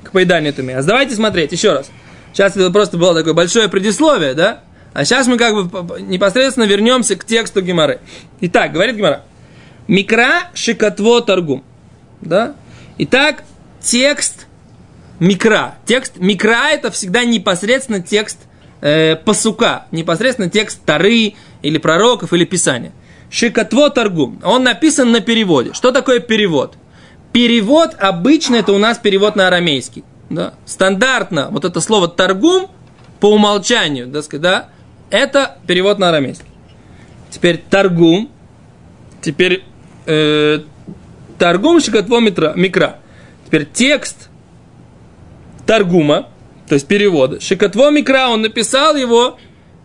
к 0.02 0.12
поеданию 0.12 0.54
туми. 0.54 0.72
А 0.72 0.82
давайте 0.82 1.14
смотреть 1.14 1.52
еще 1.52 1.74
раз. 1.74 1.90
Сейчас 2.32 2.56
это 2.56 2.70
просто 2.70 2.96
было 2.96 3.14
такое 3.14 3.34
большое 3.34 3.68
предисловие, 3.68 4.32
да? 4.32 4.62
А 4.94 5.04
сейчас 5.04 5.26
мы 5.26 5.36
как 5.36 5.54
бы 5.54 6.00
непосредственно 6.00 6.64
вернемся 6.64 7.16
к 7.16 7.24
тексту 7.24 7.60
Гемары. 7.60 8.00
Итак, 8.40 8.72
говорит 8.72 8.94
Гемара. 8.94 9.24
Микра 9.88 10.50
шикатво 10.54 11.20
торгум. 11.20 11.64
Да? 12.20 12.54
Итак, 12.98 13.42
текст 13.80 14.46
микра. 15.18 15.74
Текст 15.84 16.14
микра 16.18 16.70
это 16.70 16.92
всегда 16.92 17.24
непосредственно 17.24 18.00
текст 18.00 18.38
э, 18.80 19.16
пасука, 19.16 19.86
непосредственно 19.90 20.48
текст 20.48 20.80
Тары 20.84 21.34
или 21.62 21.78
пророков 21.78 22.32
или 22.32 22.44
Писания. 22.44 22.92
Шикатво 23.30 23.90
торгум. 23.90 24.40
Он 24.44 24.62
написан 24.62 25.10
на 25.10 25.20
переводе. 25.20 25.72
Что 25.72 25.90
такое 25.90 26.20
перевод? 26.20 26.76
Перевод 27.32 27.96
обычно 27.98 28.56
это 28.56 28.72
у 28.72 28.78
нас 28.78 28.98
перевод 28.98 29.34
на 29.34 29.48
арамейский. 29.48 30.04
Да? 30.30 30.54
Стандартно 30.66 31.48
вот 31.50 31.64
это 31.64 31.80
слово 31.80 32.06
торгум 32.06 32.70
по 33.18 33.32
умолчанию, 33.32 34.06
да, 34.06 34.20
да, 34.38 34.68
это 35.10 35.58
перевод 35.66 35.98
на 35.98 36.08
арамейский. 36.08 36.48
Теперь 37.30 37.58
торгум, 37.70 38.30
теперь 39.20 39.64
э, 40.06 40.60
торгум 41.38 41.80
шикатво 41.80 42.20
микра. 42.20 42.98
Теперь 43.46 43.66
текст 43.66 44.28
Таргума, 45.66 46.28
то 46.68 46.74
есть 46.74 46.86
перевода. 46.86 47.40
Шикатво 47.40 47.90
Микра, 47.90 48.28
он 48.28 48.42
написал 48.42 48.96
его 48.96 49.38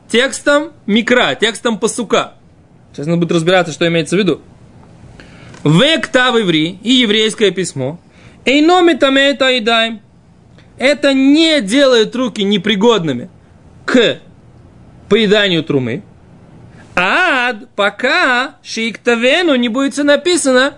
текстом 0.10 0.72
Микра, 0.86 1.36
текстом 1.36 1.78
Пасука. 1.80 2.34
Сейчас 2.92 3.06
надо 3.06 3.20
будет 3.20 3.32
разбираться, 3.32 3.74
что 3.74 3.88
имеется 3.88 4.16
в 4.16 4.20
виду. 4.20 4.42
Вектав 5.64 6.36
иври 6.36 6.80
и 6.82 6.94
еврейское 6.94 7.52
письмо. 7.52 8.00
Эйноми 8.46 8.94
тамета 8.94 9.50
и 9.50 9.60
дай. 9.60 10.02
Это 10.78 11.14
не 11.14 11.62
делает 11.62 12.16
руки 12.16 12.42
непригодными 12.42 13.30
к 13.86 14.20
поеданию 15.10 15.64
трумы. 15.64 16.04
Ад, 16.96 17.70
пока 17.76 18.56
шиктавену 18.62 19.56
не 19.56 19.70
будет 19.70 19.98
написано 19.98 20.76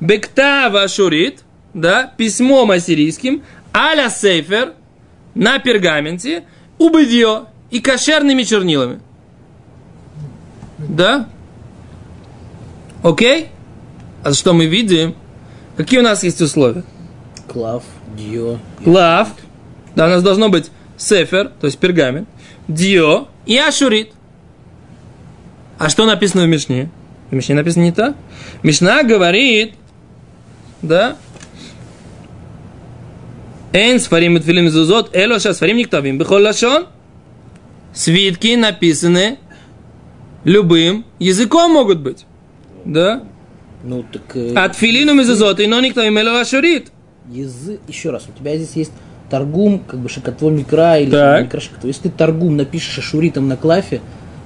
бектава 0.00 0.88
шурит, 0.88 1.44
да, 1.74 2.12
письмом 2.16 2.70
ассирийским, 2.70 3.42
аля 3.74 4.10
сейфер, 4.10 4.74
на 5.34 5.58
пергаменте, 5.58 6.44
убедио 6.78 7.46
и 7.70 7.80
кошерными 7.80 8.42
чернилами. 8.42 9.00
Да? 10.78 11.28
Окей? 13.02 13.48
А 14.24 14.32
что 14.32 14.52
мы 14.52 14.66
видим? 14.66 15.14
Какие 15.76 16.00
у 16.00 16.02
нас 16.02 16.22
есть 16.24 16.40
условия? 16.40 16.84
Клав, 17.46 17.84
Дио. 18.16 18.58
Лав, 18.84 19.28
да, 19.94 20.06
у 20.06 20.08
нас 20.08 20.22
должно 20.22 20.48
быть 20.48 20.70
сефер, 21.00 21.50
то 21.60 21.66
есть 21.66 21.78
пергамент, 21.78 22.28
дио 22.68 23.28
и 23.46 23.56
ашурит. 23.56 24.12
А 25.78 25.88
что 25.88 26.04
написано 26.04 26.44
в 26.44 26.48
Мишне? 26.48 26.90
В 27.30 27.34
Мишне 27.34 27.54
написано 27.54 27.84
не 27.84 27.92
так. 27.92 28.14
Мишна 28.62 29.02
говорит, 29.02 29.74
да, 30.82 31.16
Эн 33.72 34.00
сфарим 34.00 34.36
и 34.36 34.68
зузот, 34.68 35.14
эло 35.14 35.38
ша 35.38 35.54
сфарим 35.54 35.76
никтавим, 35.76 36.18
бихол 36.18 36.42
лашон. 36.42 36.86
Свитки 37.94 38.54
написаны 38.56 39.38
любым 40.44 41.04
языком 41.18 41.72
могут 41.72 42.00
быть. 42.00 42.26
Да? 42.84 43.24
Ну, 43.82 44.04
так... 44.04 44.36
э, 44.36 44.54
От 44.54 44.76
филину 44.76 45.14
мезузот, 45.14 45.60
и 45.60 45.66
но 45.66 45.80
никтавим, 45.80 46.18
эло 46.18 46.40
ашурит. 46.40 46.90
Язык, 47.28 47.80
еще 47.88 48.10
раз, 48.10 48.26
у 48.28 48.38
тебя 48.38 48.56
здесь 48.56 48.74
есть 48.74 48.92
торгум, 49.30 49.78
как 49.80 50.00
бы 50.00 50.08
шикатво 50.08 50.50
микра 50.50 50.98
или 50.98 51.10
Так. 51.10 51.42
микро 51.44 51.60
шикатво. 51.60 51.86
Если 51.86 52.02
ты 52.02 52.10
торгум 52.10 52.56
напишешь 52.56 52.98
ашуритом 52.98 53.48
на 53.48 53.56
клафе, 53.56 54.00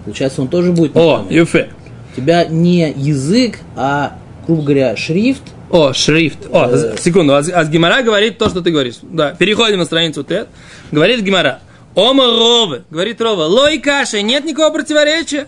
получается, 0.05 0.43
он 0.43 0.49
тоже 0.49 0.73
будет 0.73 0.97
О, 0.97 1.27
юфе. 1.31 1.71
У 2.13 2.17
тебя 2.21 2.45
не 2.45 2.93
язык, 2.97 3.59
а, 3.77 4.19
грубо 4.47 4.63
говоря, 4.63 4.97
шрифт. 4.97 5.43
О, 5.71 5.93
шрифт. 5.93 6.47
О, 6.53 6.69
Э. 6.71 6.97
секунду. 7.01 7.35
А, 7.35 7.43
з- 7.43 7.51
а 7.51 7.65
с 7.65 7.69
Гимара 7.69 8.03
говорит 8.03 8.39
то, 8.39 8.49
что 8.49 8.61
ты 8.61 8.71
говоришь. 8.71 8.97
Да, 9.03 9.31
переходим 9.35 9.79
на 9.79 9.85
страницу 9.87 10.23
Тет. 10.23 10.47
Говорит 10.93 11.23
Гимара. 11.23 11.61
Ома 11.97 12.27
Рове. 12.27 12.83
Говорит 12.91 13.21
Рова. 13.21 13.45
Лой 13.45 13.79
каши. 13.79 14.23
Нет 14.23 14.45
никакого 14.45 14.73
противоречия. 14.73 15.47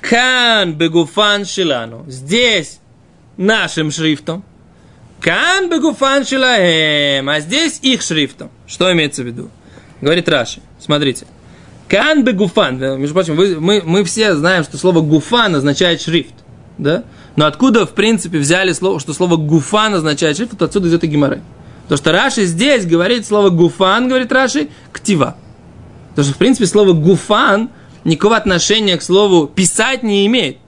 Кан 0.00 0.74
бегуфан 0.74 1.44
шилану. 1.44 2.04
Здесь 2.08 2.78
нашим 3.36 3.90
шрифтом. 3.90 4.44
Кан 5.20 5.68
бегуфан 5.68 6.24
шилаем. 6.24 7.28
А 7.28 7.40
здесь 7.40 7.78
их 7.82 8.02
шрифтом. 8.02 8.50
Что 8.66 8.92
имеется 8.92 9.22
в 9.22 9.26
виду? 9.26 9.50
Говорит 10.00 10.28
Раши. 10.28 10.60
Смотрите. 10.78 11.26
Кан 11.88 12.22
бегуфан. 12.24 12.78
Между 13.00 13.14
прочим, 13.14 13.34
вы- 13.36 13.58
мы, 13.58 13.82
мы 13.84 14.04
все 14.04 14.34
знаем, 14.36 14.62
что 14.62 14.78
слово 14.78 15.00
гуфан 15.00 15.54
означает 15.54 16.00
шрифт. 16.00 16.34
Да? 16.76 17.04
Но 17.34 17.46
откуда, 17.46 17.86
в 17.86 17.94
принципе, 17.94 18.38
взяли 18.38 18.72
слово, 18.72 19.00
что 19.00 19.12
слово 19.12 19.36
гуфан 19.36 19.94
означает 19.94 20.36
шрифт, 20.36 20.52
вот 20.52 20.62
отсюда 20.62 20.88
идет 20.88 21.04
и 21.04 21.06
геморрой. 21.08 21.40
То, 21.88 21.96
что 21.96 22.12
Раши 22.12 22.44
здесь 22.44 22.84
говорит 22.84 23.26
слово 23.26 23.50
гуфан, 23.50 24.08
говорит 24.08 24.30
Раши, 24.30 24.68
ктива. 24.92 25.36
Потому 26.10 26.24
что, 26.26 26.34
в 26.34 26.38
принципе, 26.38 26.66
слово 26.66 26.92
гуфан 26.92 27.70
никакого 28.04 28.36
отношения 28.36 28.96
к 28.96 29.02
слову 29.02 29.46
писать 29.46 30.02
не 30.02 30.26
имеет. 30.26 30.58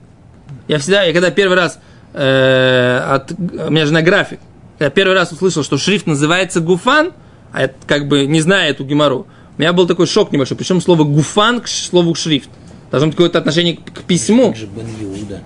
Я 0.67 0.79
всегда, 0.79 1.03
я 1.03 1.13
когда 1.13 1.29
первый 1.29 1.55
раз, 1.57 1.79
э, 2.13 2.97
от, 2.97 3.31
у 3.31 3.71
меня 3.71 3.85
жена 3.85 4.01
график, 4.01 4.39
я 4.79 4.89
первый 4.89 5.13
раз 5.13 5.31
услышал, 5.31 5.63
что 5.63 5.77
шрифт 5.77 6.07
называется 6.07 6.59
гуфан, 6.59 7.13
а 7.51 7.61
я 7.61 7.71
как 7.87 8.07
бы 8.07 8.25
не 8.25 8.41
знаю 8.41 8.71
эту 8.71 8.83
гемору, 8.83 9.27
у 9.57 9.61
меня 9.61 9.73
был 9.73 9.85
такой 9.85 10.07
шок 10.07 10.31
небольшой. 10.31 10.57
Причем 10.57 10.81
слово 10.81 11.03
гуфан 11.03 11.61
к 11.61 11.67
слову 11.67 12.15
шрифт. 12.15 12.49
Должно 12.89 13.07
быть 13.07 13.15
какое-то 13.15 13.37
отношение 13.37 13.77
к 13.77 13.91
к 13.93 14.03
письму. 14.03 14.47
Как 14.47 14.57
же 14.57 14.65
Бен 14.67 14.87
Иуда, 14.99 15.41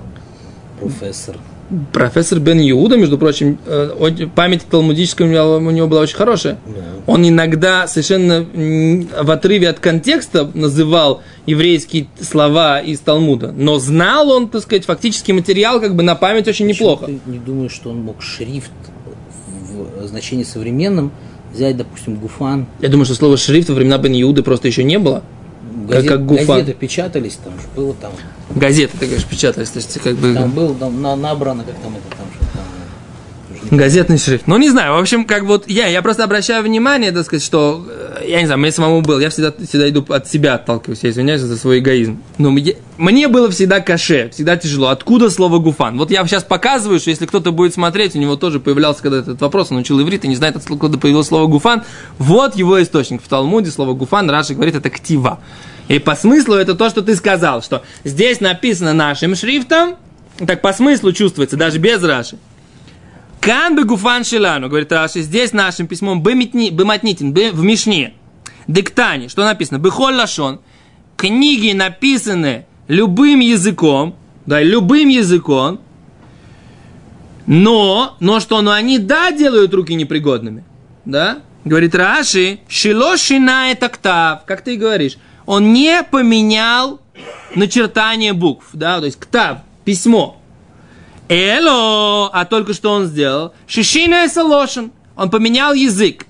профессор. 0.79 1.37
Профессор 1.91 2.39
Бен 2.39 2.59
Иуда, 2.69 2.95
между 2.95 3.17
прочим, 3.17 3.57
э, 3.65 4.27
память 4.35 4.61
талмудическая 4.69 5.27
у 5.27 5.31
него, 5.31 5.55
у 5.57 5.71
него 5.71 5.87
была 5.87 6.01
очень 6.01 6.15
хорошая. 6.15 6.59
Да. 6.65 6.81
Он 7.07 7.27
иногда 7.27 7.87
совершенно 7.87 8.45
в 8.45 9.31
отрыве 9.31 9.69
от 9.69 9.79
контекста 9.79 10.49
называл 10.53 11.21
еврейские 11.45 12.07
слова 12.19 12.79
из 12.79 12.99
Талмуда. 12.99 13.51
Но 13.51 13.79
знал 13.79 14.29
он, 14.29 14.49
так 14.49 14.61
сказать, 14.61 14.85
фактический 14.85 15.33
материал 15.33 15.79
как 15.79 15.95
бы 15.95 16.03
на 16.03 16.15
память 16.15 16.47
очень 16.47 16.67
неплохо. 16.67 17.05
Почему 17.05 17.19
Ты 17.25 17.31
не 17.31 17.39
думаешь, 17.39 17.71
что 17.71 17.89
он 17.89 18.01
мог 18.01 18.21
шрифт 18.21 18.71
в 19.71 20.07
значении 20.07 20.43
современном 20.43 21.11
взять, 21.55 21.77
допустим, 21.77 22.15
гуфан. 22.15 22.67
Я 22.81 22.89
думаю, 22.89 23.05
что 23.05 23.15
слово 23.15 23.37
шрифт 23.37 23.69
во 23.69 23.75
времена 23.75 23.97
Бен 23.97 24.13
Иуды 24.21 24.43
просто 24.43 24.67
еще 24.67 24.83
не 24.83 24.99
было. 24.99 25.23
Газет- 25.75 26.09
как 26.09 26.25
гуфан. 26.25 26.59
Газеты 26.59 26.73
печатались, 26.73 27.37
там 27.43 27.53
же 27.53 27.67
было 27.75 27.93
там. 27.93 28.11
Газеты, 28.55 28.97
ты 28.97 29.05
говоришь, 29.05 29.25
печатались. 29.25 29.69
То 29.69 29.79
есть, 29.79 29.99
как 30.01 30.15
бы... 30.15 30.33
Там 30.33 30.51
был 30.51 30.73
там, 30.75 31.01
на, 31.01 31.15
набрано, 31.15 31.63
как 31.63 31.75
там 31.75 31.95
это 31.95 32.17
там, 32.17 32.27
что 32.35 32.45
там. 32.57 33.77
Газетный 33.77 34.17
шрифт. 34.17 34.47
Ну, 34.47 34.57
не 34.57 34.69
знаю, 34.69 34.93
в 34.93 34.97
общем, 34.99 35.25
как 35.25 35.43
вот 35.43 35.67
я, 35.67 35.87
я 35.87 36.01
просто 36.01 36.23
обращаю 36.23 36.63
внимание, 36.63 37.11
так 37.11 37.25
сказать, 37.25 37.43
что, 37.43 37.85
э, 37.89 38.04
я 38.23 38.39
не 38.39 38.45
знаю, 38.45 38.59
мне 38.59 38.71
самому 38.71 39.01
был, 39.01 39.19
я 39.19 39.29
всегда, 39.29 39.51
всегда 39.51 39.89
иду 39.89 40.05
от 40.09 40.27
себя 40.27 40.55
отталкиваюсь, 40.55 40.99
я 41.03 41.09
извиняюсь 41.09 41.41
за 41.41 41.57
свой 41.57 41.79
эгоизм. 41.79 42.21
Но 42.37 42.51
мне, 42.51 42.75
мне 42.97 43.27
было 43.27 43.49
всегда 43.49 43.79
каше, 43.79 44.29
всегда 44.31 44.57
тяжело. 44.57 44.87
Откуда 44.87 45.29
слово 45.29 45.59
гуфан? 45.59 45.97
Вот 45.97 46.11
я 46.11 46.25
сейчас 46.27 46.43
показываю, 46.43 46.99
что 46.99 47.09
если 47.09 47.25
кто-то 47.25 47.51
будет 47.51 47.73
смотреть, 47.73 48.15
у 48.15 48.19
него 48.19 48.35
тоже 48.35 48.59
появлялся 48.59 49.01
когда 49.01 49.17
этот 49.17 49.41
вопрос, 49.41 49.71
он 49.71 49.77
учил 49.77 50.01
иврит 50.01 50.25
и 50.25 50.27
не 50.27 50.35
знает, 50.35 50.55
откуда 50.55 50.97
появилось 50.97 51.27
слово 51.27 51.47
гуфан, 51.47 51.83
вот 52.17 52.55
его 52.55 52.81
источник. 52.81 53.21
В 53.23 53.27
Талмуде 53.27 53.71
слово 53.71 53.93
гуфан, 53.93 54.29
Раши 54.29 54.53
говорит, 54.53 54.75
это 54.75 54.89
ктива. 54.89 55.39
И 55.87 55.99
по 55.99 56.15
смыслу 56.15 56.55
это 56.55 56.75
то, 56.75 56.89
что 56.89 57.01
ты 57.01 57.15
сказал, 57.15 57.61
что 57.61 57.83
здесь 58.03 58.39
написано 58.39 58.93
нашим 58.93 59.35
шрифтом, 59.35 59.95
так 60.45 60.61
по 60.61 60.73
смыслу 60.73 61.11
чувствуется, 61.13 61.57
даже 61.57 61.77
без 61.77 62.03
Раши. 62.03 62.37
Кан 63.45 63.75
бы 63.75 63.83
гуфан 63.83 64.23
шилану, 64.23 64.69
говорит 64.69 64.91
Раши, 64.91 65.21
здесь 65.21 65.53
нашим 65.53 65.85
письмом 65.85 66.23
бематнитин, 66.23 67.31
бе 67.31 67.51
в 67.51 67.61
Мишне. 67.61 68.15
Диктане, 68.67 69.29
что 69.29 69.45
написано? 69.45 69.77
Бехоль 69.77 70.15
лашон. 70.15 70.61
Книги 71.15 71.71
написаны 71.71 72.65
любым 72.87 73.41
языком, 73.41 74.15
да, 74.47 74.63
любым 74.63 75.09
языком, 75.09 75.79
но, 77.45 78.17
но 78.19 78.39
что, 78.39 78.63
но 78.63 78.71
они, 78.71 78.97
да, 78.97 79.31
делают 79.31 79.75
руки 79.75 79.93
непригодными, 79.93 80.63
да? 81.05 81.43
Говорит 81.65 81.93
Раши, 81.93 82.61
шило 82.67 83.15
шинает 83.15 83.83
октав, 83.83 84.45
как 84.45 84.63
ты 84.63 84.73
и 84.73 84.77
говоришь, 84.77 85.19
он 85.45 85.71
не 85.71 86.01
поменял 86.01 86.99
начертание 87.53 88.33
букв, 88.33 88.69
да, 88.73 88.97
то 88.99 89.05
есть 89.05 89.19
ктав, 89.19 89.59
письмо, 89.83 90.41
Эло, 91.27 92.29
а 92.31 92.45
только 92.45 92.73
что 92.73 92.91
он 92.91 93.07
сделал? 93.07 93.53
Шишина 93.67 94.27
Салошин. 94.27 94.91
Он 95.15 95.29
поменял 95.29 95.73
язык. 95.73 96.25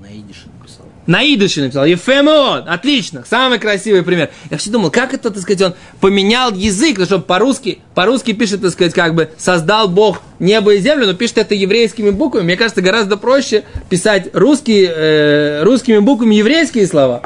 На 0.00 0.08
идише 0.08 0.48
написал. 0.58 0.86
На 1.06 1.22
идыше 1.22 1.60
написал. 1.62 1.86
Ефемон. 1.86 2.68
Отлично. 2.68 3.24
Самый 3.26 3.58
красивый 3.58 4.02
пример. 4.02 4.30
Я 4.50 4.58
все 4.58 4.70
думал, 4.70 4.90
как 4.90 5.14
это, 5.14 5.30
так 5.30 5.40
сказать, 5.42 5.62
он 5.62 5.74
поменял 6.00 6.52
язык, 6.52 6.98
потому 6.98 7.06
что 7.06 7.18
по-русски, 7.20 7.78
по-русски 7.94 8.32
пишет, 8.32 8.60
так 8.60 8.72
сказать, 8.72 8.92
как 8.92 9.14
бы 9.14 9.30
создал 9.38 9.88
Бог 9.88 10.20
небо 10.38 10.74
и 10.74 10.80
землю, 10.80 11.06
но 11.06 11.14
пишет 11.14 11.38
это 11.38 11.54
еврейскими 11.54 12.10
буквами. 12.10 12.44
Мне 12.44 12.56
кажется, 12.56 12.82
гораздо 12.82 13.16
проще 13.16 13.64
писать 13.88 14.28
русские, 14.34 14.92
э, 14.94 15.62
русскими 15.62 15.98
буквами 15.98 16.34
еврейские 16.34 16.86
слова. 16.86 17.22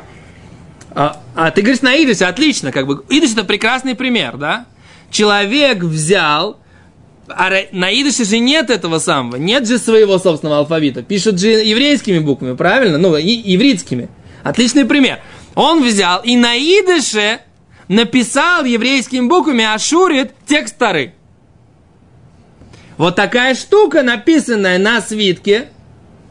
А, 0.90 1.20
а 1.34 1.50
ты 1.50 1.62
говоришь 1.62 1.82
на 1.82 1.96
идыше, 1.96 2.24
отлично, 2.24 2.70
как 2.70 2.86
бы. 2.86 3.04
Идыш 3.08 3.32
это 3.32 3.42
прекрасный 3.42 3.96
пример, 3.96 4.36
да? 4.36 4.66
Человек 5.10 5.82
взял 5.82 6.60
а 7.28 7.50
на 7.72 7.90
идыше 7.92 8.24
же 8.24 8.38
нет 8.38 8.70
этого 8.70 8.98
самого, 8.98 9.36
нет 9.36 9.66
же 9.66 9.78
своего 9.78 10.18
собственного 10.18 10.60
алфавита. 10.60 11.02
Пишут 11.02 11.40
же 11.40 11.48
еврейскими 11.48 12.18
буквами, 12.18 12.54
правильно? 12.54 12.98
Ну, 12.98 13.16
и, 13.16 13.54
ивритскими. 13.56 14.08
Отличный 14.42 14.84
пример. 14.84 15.20
Он 15.54 15.82
взял 15.82 16.20
и 16.22 16.36
на 16.36 16.56
идыше 16.56 17.40
написал 17.88 18.64
еврейскими 18.64 19.26
буквами 19.26 19.64
Ашурит 19.64 20.32
текст 20.46 20.74
старый. 20.74 21.12
Вот 22.96 23.16
такая 23.16 23.54
штука, 23.54 24.02
написанная 24.02 24.78
на 24.78 25.00
свитке 25.00 25.68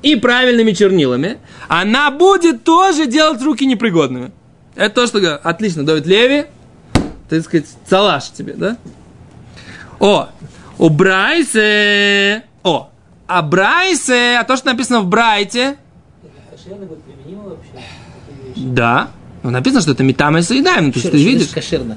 и 0.01 0.15
правильными 0.15 0.71
чернилами, 0.71 1.37
она 1.67 2.11
будет 2.11 2.63
тоже 2.63 3.05
делать 3.05 3.41
руки 3.41 3.65
непригодными. 3.65 4.31
Это 4.75 4.95
то, 4.95 5.07
что 5.07 5.35
отлично, 5.37 5.85
Давид 5.85 6.05
Леви, 6.05 6.45
так 7.29 7.43
сказать, 7.43 7.65
салаш 7.89 8.31
тебе, 8.31 8.53
да? 8.53 8.77
О, 9.99 10.29
у 10.83 10.89
Брайсе. 10.89 12.43
О, 12.63 12.89
а 13.25 13.41
Брайсе, 13.41 14.37
а 14.37 14.43
то, 14.43 14.57
что 14.57 14.67
написано 14.67 14.99
в 14.99 15.07
Брайте. 15.07 15.77
Да. 18.57 19.07
Ну, 19.43 19.49
написано, 19.49 19.81
что 19.81 19.91
это 19.91 20.03
метам 20.03 20.37
и 20.37 20.41
соедаем. 20.41 20.91
То 20.91 20.99
есть 20.99 21.11
ты 21.11 21.17
видишь. 21.17 21.47
Кошерно. 21.47 21.95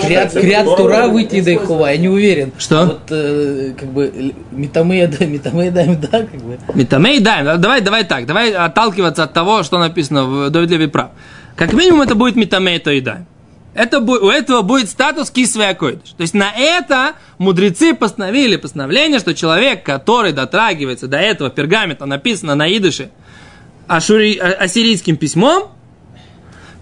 Крят, 0.00 0.32
крят 0.32 0.76
Тура 0.76 1.08
выйти 1.08 1.40
до 1.42 1.52
Ихова, 1.54 1.86
я 1.86 1.96
не 1.98 2.08
уверен. 2.08 2.52
Что? 2.56 2.86
Вот, 2.86 3.00
э, 3.10 3.74
как 3.78 3.88
бы, 3.90 4.34
метамея, 4.52 5.08
да, 5.18 5.26
метамея 5.26 5.70
даем, 5.70 6.00
да, 6.00 6.08
как 6.08 6.40
бы. 6.40 6.58
Метамей 6.74 7.20
даем. 7.20 7.60
Давай, 7.60 7.80
давай 7.80 8.04
так, 8.04 8.24
давай 8.24 8.52
отталкиваться 8.52 9.24
от 9.24 9.32
того, 9.32 9.64
что 9.64 9.78
написано 9.78 10.24
в 10.24 10.50
Давид 10.50 10.70
Леви 10.70 10.86
прав. 10.86 11.10
Как 11.56 11.72
минимум 11.72 12.02
это 12.02 12.14
будет 12.14 12.36
метамей 12.36 12.78
то 12.78 12.90
и 12.90 13.00
даем 13.00 13.26
это, 13.78 14.00
у 14.00 14.28
этого 14.28 14.62
будет 14.62 14.90
статус 14.90 15.30
кисвея 15.30 15.72
койдыш. 15.72 16.10
То 16.10 16.22
есть 16.22 16.34
на 16.34 16.50
это 16.50 17.14
мудрецы 17.38 17.94
постановили 17.94 18.56
постановление, 18.56 19.20
что 19.20 19.34
человек, 19.34 19.84
который 19.84 20.32
дотрагивается 20.32 21.06
до 21.06 21.18
этого 21.18 21.48
пергамента, 21.48 22.04
написано 22.04 22.56
на 22.56 22.68
идыше 22.76 23.10
ашури, 23.86 24.36
а, 24.36 24.64
ассирийским 24.64 25.16
письмом, 25.16 25.70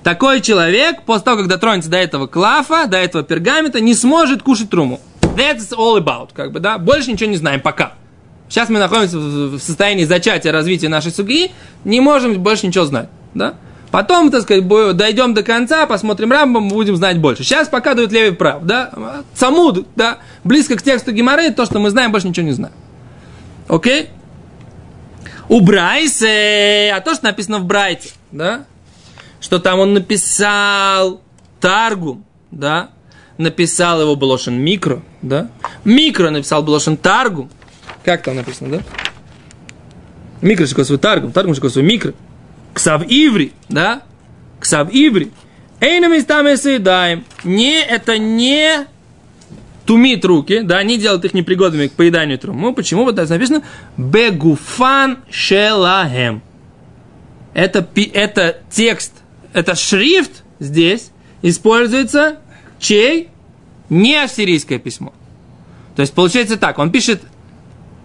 такой 0.02 0.40
человек, 0.40 1.02
после 1.02 1.24
того, 1.24 1.36
как 1.38 1.48
дотронется 1.48 1.90
до 1.90 1.98
этого 1.98 2.28
клафа, 2.28 2.86
до 2.86 2.96
этого 2.96 3.22
пергамента, 3.22 3.80
не 3.80 3.92
сможет 3.92 4.42
кушать 4.42 4.70
труму. 4.70 5.00
That's 5.20 5.74
all 5.76 5.98
about. 5.98 6.30
Как 6.32 6.50
бы, 6.50 6.60
да? 6.60 6.78
Больше 6.78 7.12
ничего 7.12 7.28
не 7.28 7.36
знаем 7.36 7.60
пока. 7.60 7.92
Сейчас 8.48 8.70
мы 8.70 8.78
находимся 8.78 9.18
в 9.18 9.58
состоянии 9.58 10.04
зачатия 10.04 10.50
развития 10.50 10.88
нашей 10.88 11.12
суги, 11.12 11.50
не 11.84 12.00
можем 12.00 12.40
больше 12.42 12.66
ничего 12.66 12.86
знать. 12.86 13.10
Да? 13.34 13.56
Потом, 13.90 14.30
так 14.30 14.42
сказать, 14.42 14.66
дойдем 14.66 15.32
до 15.32 15.42
конца, 15.42 15.86
посмотрим 15.86 16.32
Рамбам, 16.32 16.68
будем 16.68 16.96
знать 16.96 17.18
больше. 17.18 17.44
Сейчас 17.44 17.68
пока 17.68 17.94
дают 17.94 18.12
Леви 18.12 18.34
прав, 18.34 18.64
да? 18.64 19.22
Самуд, 19.34 19.86
да? 19.96 20.18
Близко 20.44 20.76
к 20.76 20.82
тексту 20.82 21.12
Гимары, 21.12 21.50
то, 21.52 21.64
что 21.64 21.78
мы 21.78 21.90
знаем, 21.90 22.12
больше 22.12 22.28
ничего 22.28 22.46
не 22.46 22.52
знаем. 22.52 22.74
Окей? 23.68 24.10
У 25.48 25.60
Брайсе, 25.60 26.92
а 26.94 27.00
то, 27.00 27.14
что 27.14 27.24
написано 27.24 27.58
в 27.60 27.64
Брайте, 27.64 28.10
да? 28.32 28.64
Что 29.40 29.60
там 29.60 29.78
он 29.78 29.94
написал 29.94 31.20
Таргум, 31.60 32.24
да? 32.50 32.90
Написал 33.38 34.00
его 34.00 34.16
Блошин 34.16 34.54
Микро, 34.54 35.02
да? 35.22 35.48
Микро 35.84 36.30
написал 36.30 36.62
Блошин 36.62 36.96
Таргум. 36.96 37.50
Как 38.04 38.22
там 38.22 38.36
написано, 38.36 38.78
да? 38.78 38.82
Микро 40.40 40.66
свой 40.66 40.98
Таргум, 40.98 41.32
Таргум 41.32 41.54
свой 41.54 41.84
Микро. 41.84 42.12
Ксав 42.76 43.04
Иври, 43.08 43.52
да? 43.70 44.02
Ксав 44.60 44.90
Иври. 44.92 45.32
Эйна 45.80 46.08
местами 46.08 46.56
съедаем. 46.56 47.24
Не, 47.42 47.80
это 47.80 48.18
не 48.18 48.86
тумит 49.86 50.22
руки, 50.26 50.60
да, 50.60 50.82
не 50.82 50.98
делает 50.98 51.24
их 51.24 51.32
непригодными 51.32 51.86
к 51.86 51.92
поеданию 51.92 52.38
труму. 52.38 52.74
Почему? 52.74 53.04
Вот 53.04 53.14
здесь 53.14 53.30
написано 53.30 53.62
Бегуфан 53.96 55.20
шелахем. 55.30 56.42
Это, 57.54 57.88
это 58.12 58.58
текст, 58.68 59.14
это 59.54 59.74
шрифт 59.74 60.44
здесь 60.58 61.12
используется 61.40 62.36
чей? 62.78 63.30
Не 63.88 64.22
ассирийское 64.22 64.78
письмо. 64.78 65.14
То 65.94 66.02
есть 66.02 66.12
получается 66.12 66.58
так, 66.58 66.78
он 66.78 66.90
пишет 66.90 67.22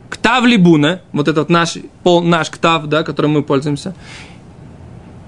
ктав 0.09 0.45
либуна, 0.45 1.01
вот 1.11 1.27
этот 1.27 1.49
наш, 1.49 1.77
пол, 2.03 2.21
наш 2.21 2.49
ктав, 2.49 2.85
да, 2.85 3.03
которым 3.03 3.31
мы 3.31 3.43
пользуемся, 3.43 3.95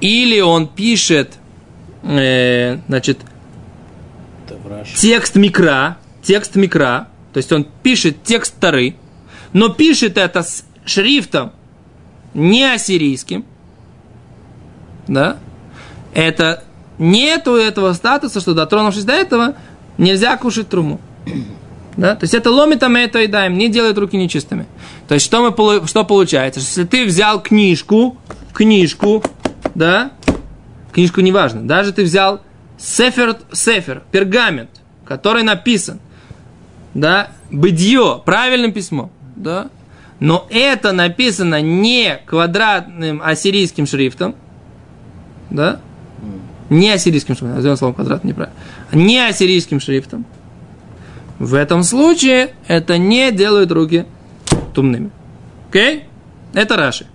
или 0.04 0.42
он 0.42 0.68
пишет, 0.68 1.36
э, 2.04 2.80
значит, 2.90 3.20
текст 4.98 5.36
микра, 5.36 5.98
текст 6.22 6.56
микра, 6.56 7.08
то 7.32 7.38
есть 7.38 7.50
он 7.54 7.66
пишет 7.84 8.22
текст 8.22 8.54
Тары, 8.60 8.96
но 9.54 9.70
пишет 9.70 10.18
это 10.18 10.44
с 10.44 10.66
шрифтом 10.86 11.54
не 12.34 12.66
ассирийским, 12.66 13.46
да, 15.08 15.38
это 16.14 16.66
нету 16.98 17.56
этого 17.56 17.94
статуса, 17.94 18.42
что 18.42 18.54
дотронувшись 18.54 19.06
до 19.06 19.14
этого, 19.14 19.56
нельзя 19.98 20.36
кушать 20.36 20.68
труму. 20.70 21.00
Да? 21.96 22.16
То 22.16 22.24
есть 22.24 22.34
это 22.34 22.50
ломит 22.50 22.82
это 22.82 23.20
и 23.22 23.28
даем, 23.28 23.56
не 23.56 23.70
делает 23.70 24.00
руки 24.00 24.18
нечистыми. 24.18 24.66
То 25.08 25.14
есть 25.14 25.28
что, 25.28 25.44
мы, 25.44 25.88
что 25.88 26.04
получается? 26.04 26.60
Если 26.60 26.86
ты 26.86 27.06
взял 27.06 27.40
книжку, 27.40 28.18
книжку, 28.52 29.24
да, 29.76 30.12
книжку 30.92 31.22
неважно, 31.22 31.62
даже 31.62 31.94
ты 31.94 32.04
взял 32.04 32.42
сефер, 32.78 33.38
сефер, 33.52 34.04
пергамент, 34.12 34.70
который 35.06 35.44
написан, 35.44 36.00
да, 36.94 37.30
быдье, 37.52 38.22
правильным 38.26 38.72
письмом, 38.72 39.12
да, 39.36 39.70
но 40.20 40.48
это 40.50 40.92
написано 40.92 41.62
не 41.62 42.20
квадратным 42.26 43.22
ассирийским 43.24 43.86
шрифтом, 43.86 44.36
да, 45.50 45.80
не 46.70 46.90
ассирийским 46.92 47.36
шрифтом, 47.36 47.56
назовем 47.56 47.78
словом 47.78 47.96
квадрат 47.96 48.24
неправильно, 48.24 48.56
не 48.92 49.20
ассирийским 49.20 49.80
шрифтом, 49.80 50.26
в 51.40 51.56
этом 51.56 51.84
случае 51.84 52.52
это 52.68 52.98
не 52.98 53.32
делает 53.32 53.72
руки 53.72 54.06
тумными. 54.74 55.10
Окей? 55.70 55.98
Okay? 55.98 56.04
Это 56.54 56.78
Раши. 56.78 57.08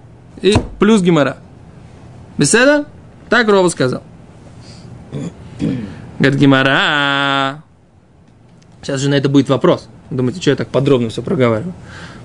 И 0.42 0.54
плюс 0.78 1.00
Гимара. 1.00 1.38
Беседа? 2.38 2.86
Так 3.28 3.48
Рова 3.48 3.68
сказал. 3.68 4.02
Говорит 6.18 6.38
Гимара. 6.38 7.64
Сейчас 8.82 9.00
же 9.00 9.10
на 9.10 9.14
это 9.14 9.28
будет 9.28 9.48
вопрос. 9.48 9.88
Думаете, 10.10 10.40
что 10.40 10.50
я 10.50 10.56
так 10.56 10.68
подробно 10.68 11.10
все 11.10 11.22
проговариваю? 11.22 11.74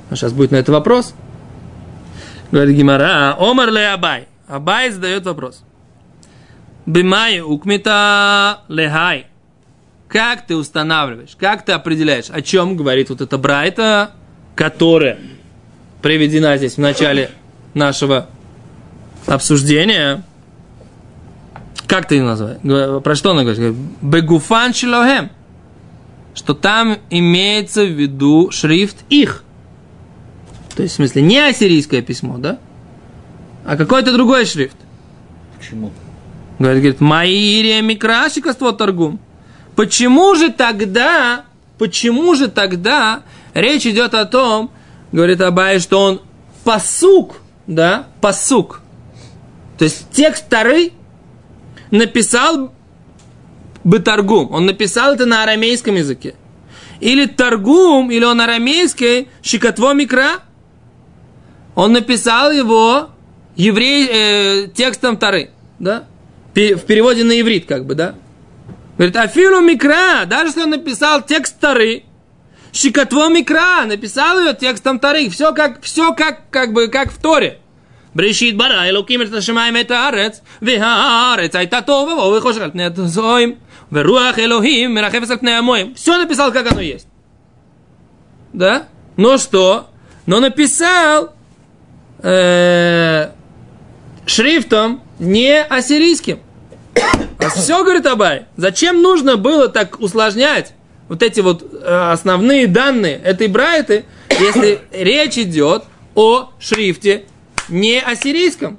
А 0.09 0.15
сейчас 0.15 0.31
будет 0.31 0.51
на 0.51 0.57
это 0.57 0.71
вопрос. 0.71 1.13
Говорит 2.51 2.77
Гимара. 2.77 3.35
Омар 3.37 3.71
ле 3.71 3.89
Абай. 3.89 4.27
Абай 4.47 4.91
задает 4.91 5.25
вопрос. 5.25 5.63
Бимай 6.85 7.41
укмита 7.41 8.61
лехай. 8.67 9.27
Как 10.07 10.45
ты 10.45 10.55
устанавливаешь, 10.55 11.35
как 11.39 11.65
ты 11.65 11.71
определяешь, 11.71 12.29
о 12.29 12.41
чем 12.43 12.77
говорит 12.77 13.09
вот 13.09 13.21
эта 13.21 13.39
Брайта, 13.39 14.11
которая 14.53 15.17
приведена 16.03 16.55
здесь 16.57 16.75
в 16.75 16.77
начале 16.77 17.31
нашего 17.73 18.27
обсуждения, 19.27 20.23
как 21.87 22.07
ты 22.07 22.15
ее 22.15 22.23
называешь? 22.23 23.03
Про 23.03 23.15
что 23.15 23.31
она 23.31 23.43
говорит? 23.43 23.75
Бегуфан 24.01 24.73
шилохем. 24.73 25.29
Что 26.33 26.53
там 26.53 26.97
имеется 27.09 27.83
в 27.83 27.91
виду 27.91 28.49
шрифт 28.51 28.97
их. 29.09 29.43
То 30.75 30.81
есть, 30.81 30.95
в 30.95 30.97
смысле, 30.97 31.21
не 31.21 31.39
ассирийское 31.39 32.01
письмо, 32.01 32.37
да? 32.37 32.57
А 33.65 33.77
какой-то 33.77 34.11
другой 34.11 34.45
шрифт. 34.45 34.75
Почему? 35.57 35.91
Говорит, 36.57 36.81
говорит, 36.81 37.01
Маирия 37.01 37.81
микрашикоство 37.81 38.73
торгум. 38.73 39.19
Почему 39.75 40.35
же 40.35 40.51
тогда, 40.51 41.45
почему 41.77 42.35
же 42.35 42.47
тогда 42.47 43.21
речь 43.53 43.85
идет 43.85 44.13
о 44.13 44.25
том, 44.25 44.71
говорит 45.11 45.41
Абай, 45.41 45.79
что 45.79 45.99
он 45.99 46.21
посук, 46.63 47.37
да, 47.67 48.07
посук, 48.21 48.81
то 49.83 49.87
есть 49.87 50.11
текст 50.11 50.45
второй 50.45 50.93
написал 51.91 52.71
бы 53.83 53.99
торгум. 53.99 54.49
Он 54.53 54.65
написал 54.65 55.15
это 55.15 55.25
на 55.25 55.43
арамейском 55.43 55.95
языке. 55.95 56.35
Или 57.01 57.25
торгум, 57.25 58.09
или 58.09 58.23
он 58.23 58.39
арамейский, 58.39 59.27
щекотво 59.43 59.93
микра. 59.93 60.39
Он 61.75 61.91
написал 61.91 62.53
его 62.53 63.09
еврей, 63.57 64.07
э, 64.09 64.67
текстом 64.73 65.17
Тары, 65.17 65.49
да? 65.79 66.05
В 66.53 66.79
переводе 66.85 67.25
на 67.25 67.37
иврит, 67.41 67.65
как 67.65 67.85
бы, 67.85 67.95
да? 67.95 68.15
Говорит, 68.97 69.17
афилу 69.17 69.59
микра, 69.59 70.23
даже 70.25 70.51
если 70.51 70.61
он 70.61 70.69
написал 70.69 71.23
текст 71.23 71.59
Тары, 71.59 72.03
Шикатво 72.71 73.27
микра, 73.27 73.83
написал 73.85 74.39
ее 74.39 74.55
текстом 74.55 74.97
Тары, 74.97 75.29
все 75.29 75.51
как, 75.51 75.81
все 75.81 76.13
как, 76.13 76.49
как 76.51 76.71
бы, 76.71 76.87
как 76.87 77.11
в 77.11 77.21
Торе. 77.21 77.59
בראשית 78.14 78.56
ברא 78.56 78.84
אלוקים 78.84 79.22
את 79.22 79.32
השמיים 79.32 79.76
את 79.76 79.90
הארץ, 79.90 80.40
והארץ 80.62 81.56
הייתה 81.56 81.80
תוהו 81.80 82.08
ובוהו 82.12 82.32
וחושך 82.32 82.60
על 82.60 82.70
פני 82.70 82.84
הזוהים, 82.84 83.54
ורוח 83.92 84.38
אלוהים 84.38 84.94
מרחפת 84.94 85.30
על 85.30 85.36
פני 85.36 85.52
המוים. 85.52 85.92
Все 85.94 86.16
написал, 86.16 86.52
как 86.52 86.72
оно 86.72 86.80
есть. 86.80 87.06
Да? 88.52 88.88
Но 89.16 89.38
что? 89.38 89.88
Но 90.26 90.40
написал 90.40 91.32
э, 92.22 93.30
шрифтом 94.26 95.02
не 95.18 95.62
ассирийским. 95.62 96.40
А 97.38 97.48
все, 97.50 97.84
говорит 97.84 98.06
Абай, 98.06 98.46
зачем 98.56 99.00
нужно 99.02 99.36
было 99.36 99.68
так 99.68 100.00
усложнять 100.00 100.72
вот 101.08 101.22
эти 101.22 101.40
вот 101.40 101.62
э, 101.62 102.10
основные 102.12 102.66
данные 102.66 103.16
этой 103.16 103.48
брайты, 103.48 104.04
если 104.30 104.80
речь 104.92 105.38
идет 105.38 105.84
о 106.14 106.50
шрифте 106.58 107.24
не 107.69 107.99
ассирийском? 108.01 108.77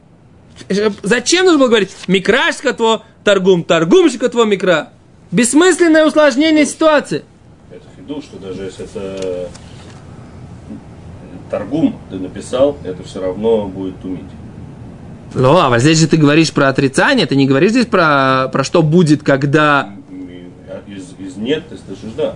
Зачем 1.03 1.45
нужно 1.45 1.59
было 1.59 1.69
говорить 1.69 1.91
микрашка 2.07 2.73
тво 2.73 3.05
торгум, 3.25 3.65
торгумщика 3.65 4.29
тво 4.29 4.45
микра? 4.45 4.91
Бессмысленное 5.31 6.07
усложнение 6.07 6.65
ситуации. 6.65 7.25
Это 7.71 7.85
фиду, 7.97 8.23
что 8.23 8.39
даже 8.39 8.63
если 8.63 8.85
это 8.85 9.49
торгум 11.51 11.99
ты 12.11 12.17
написал, 12.17 12.77
это 12.85 13.03
все 13.03 13.21
равно 13.21 13.67
будет 13.67 14.01
тумить. 14.01 14.25
Ну, 15.35 15.57
а 15.59 15.69
вот 15.69 15.81
здесь 15.81 15.99
же 15.99 16.07
ты 16.07 16.17
говоришь 16.17 16.53
про 16.53 16.69
отрицание, 16.69 17.27
ты 17.27 17.35
не 17.35 17.47
говоришь 17.47 17.73
здесь 17.73 17.87
про, 17.87 18.49
про 18.53 18.63
что 18.63 18.83
будет, 18.83 19.25
когда... 19.25 19.91
Из, 20.87 21.15
из 21.19 21.37
нет 21.37 21.65
ты 21.69 21.77
слышишь 21.77 22.15
да. 22.17 22.35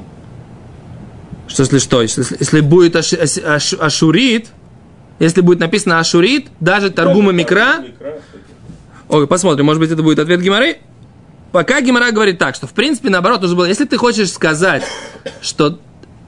Что 1.46 1.62
если 1.62 1.78
что? 1.78 2.02
Если, 2.02 2.24
если 2.40 2.60
будет 2.60 2.96
аш, 2.96 3.12
аш- 3.12 3.38
аш- 3.38 3.74
ашурит, 3.74 4.48
если 5.18 5.40
будет 5.40 5.58
написано 5.58 5.98
ашурит, 5.98 6.48
даже 6.60 6.90
торгума 6.90 7.32
Даже 7.32 7.36
микра. 7.38 7.84
Ой, 9.08 9.26
посмотрим, 9.26 9.66
может 9.66 9.80
быть, 9.80 9.90
это 9.90 10.02
будет 10.02 10.18
ответ 10.18 10.40
Гимары. 10.40 10.78
Пока 11.50 11.80
Гимара 11.80 12.10
говорит 12.10 12.38
так, 12.38 12.54
что 12.54 12.66
в 12.66 12.72
принципе 12.72 13.08
наоборот 13.08 13.40
нужно 13.40 13.56
было, 13.56 13.64
если 13.64 13.86
ты 13.86 13.96
хочешь 13.96 14.30
сказать, 14.30 14.82
что 15.40 15.80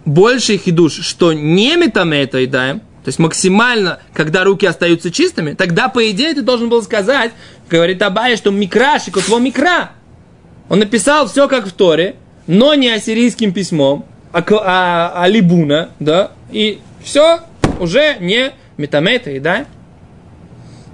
больший 0.07 0.57
хидуш, 0.57 1.01
что 1.01 1.35
не 1.35 1.77
метаме 1.77 2.23
это 2.23 2.39
едаем, 2.39 2.81
то 2.81 3.09
есть 3.09 3.19
максимально, 3.19 4.01
когда 4.15 4.45
руки 4.45 4.65
остаются 4.67 5.11
чистыми, 5.11 5.53
тогда, 5.53 5.89
по 5.89 6.11
идее, 6.11 6.35
ты 6.35 6.43
должен 6.43 6.71
был 6.71 6.83
сказать, 6.83 7.33
говорит 7.69 8.01
Абая, 8.01 8.37
что 8.37 8.51
микрашик, 8.51 9.17
вот 9.17 9.27
его 9.27 9.39
микра. 9.39 9.93
Он 10.71 10.79
написал 10.79 11.29
все 11.29 11.49
как 11.49 11.67
в 11.67 11.73
Торе, 11.73 12.17
но 12.47 12.75
не 12.75 12.89
ассирийским 12.89 13.53
письмом, 13.53 14.07
а, 14.33 14.43
а- 14.49 15.13
а 15.23 15.29
либуна, 15.29 15.91
да, 15.99 16.33
и 16.51 16.81
все 17.03 17.41
уже 17.79 18.17
не 18.21 18.53
метамета, 18.81 19.31
да. 19.41 19.67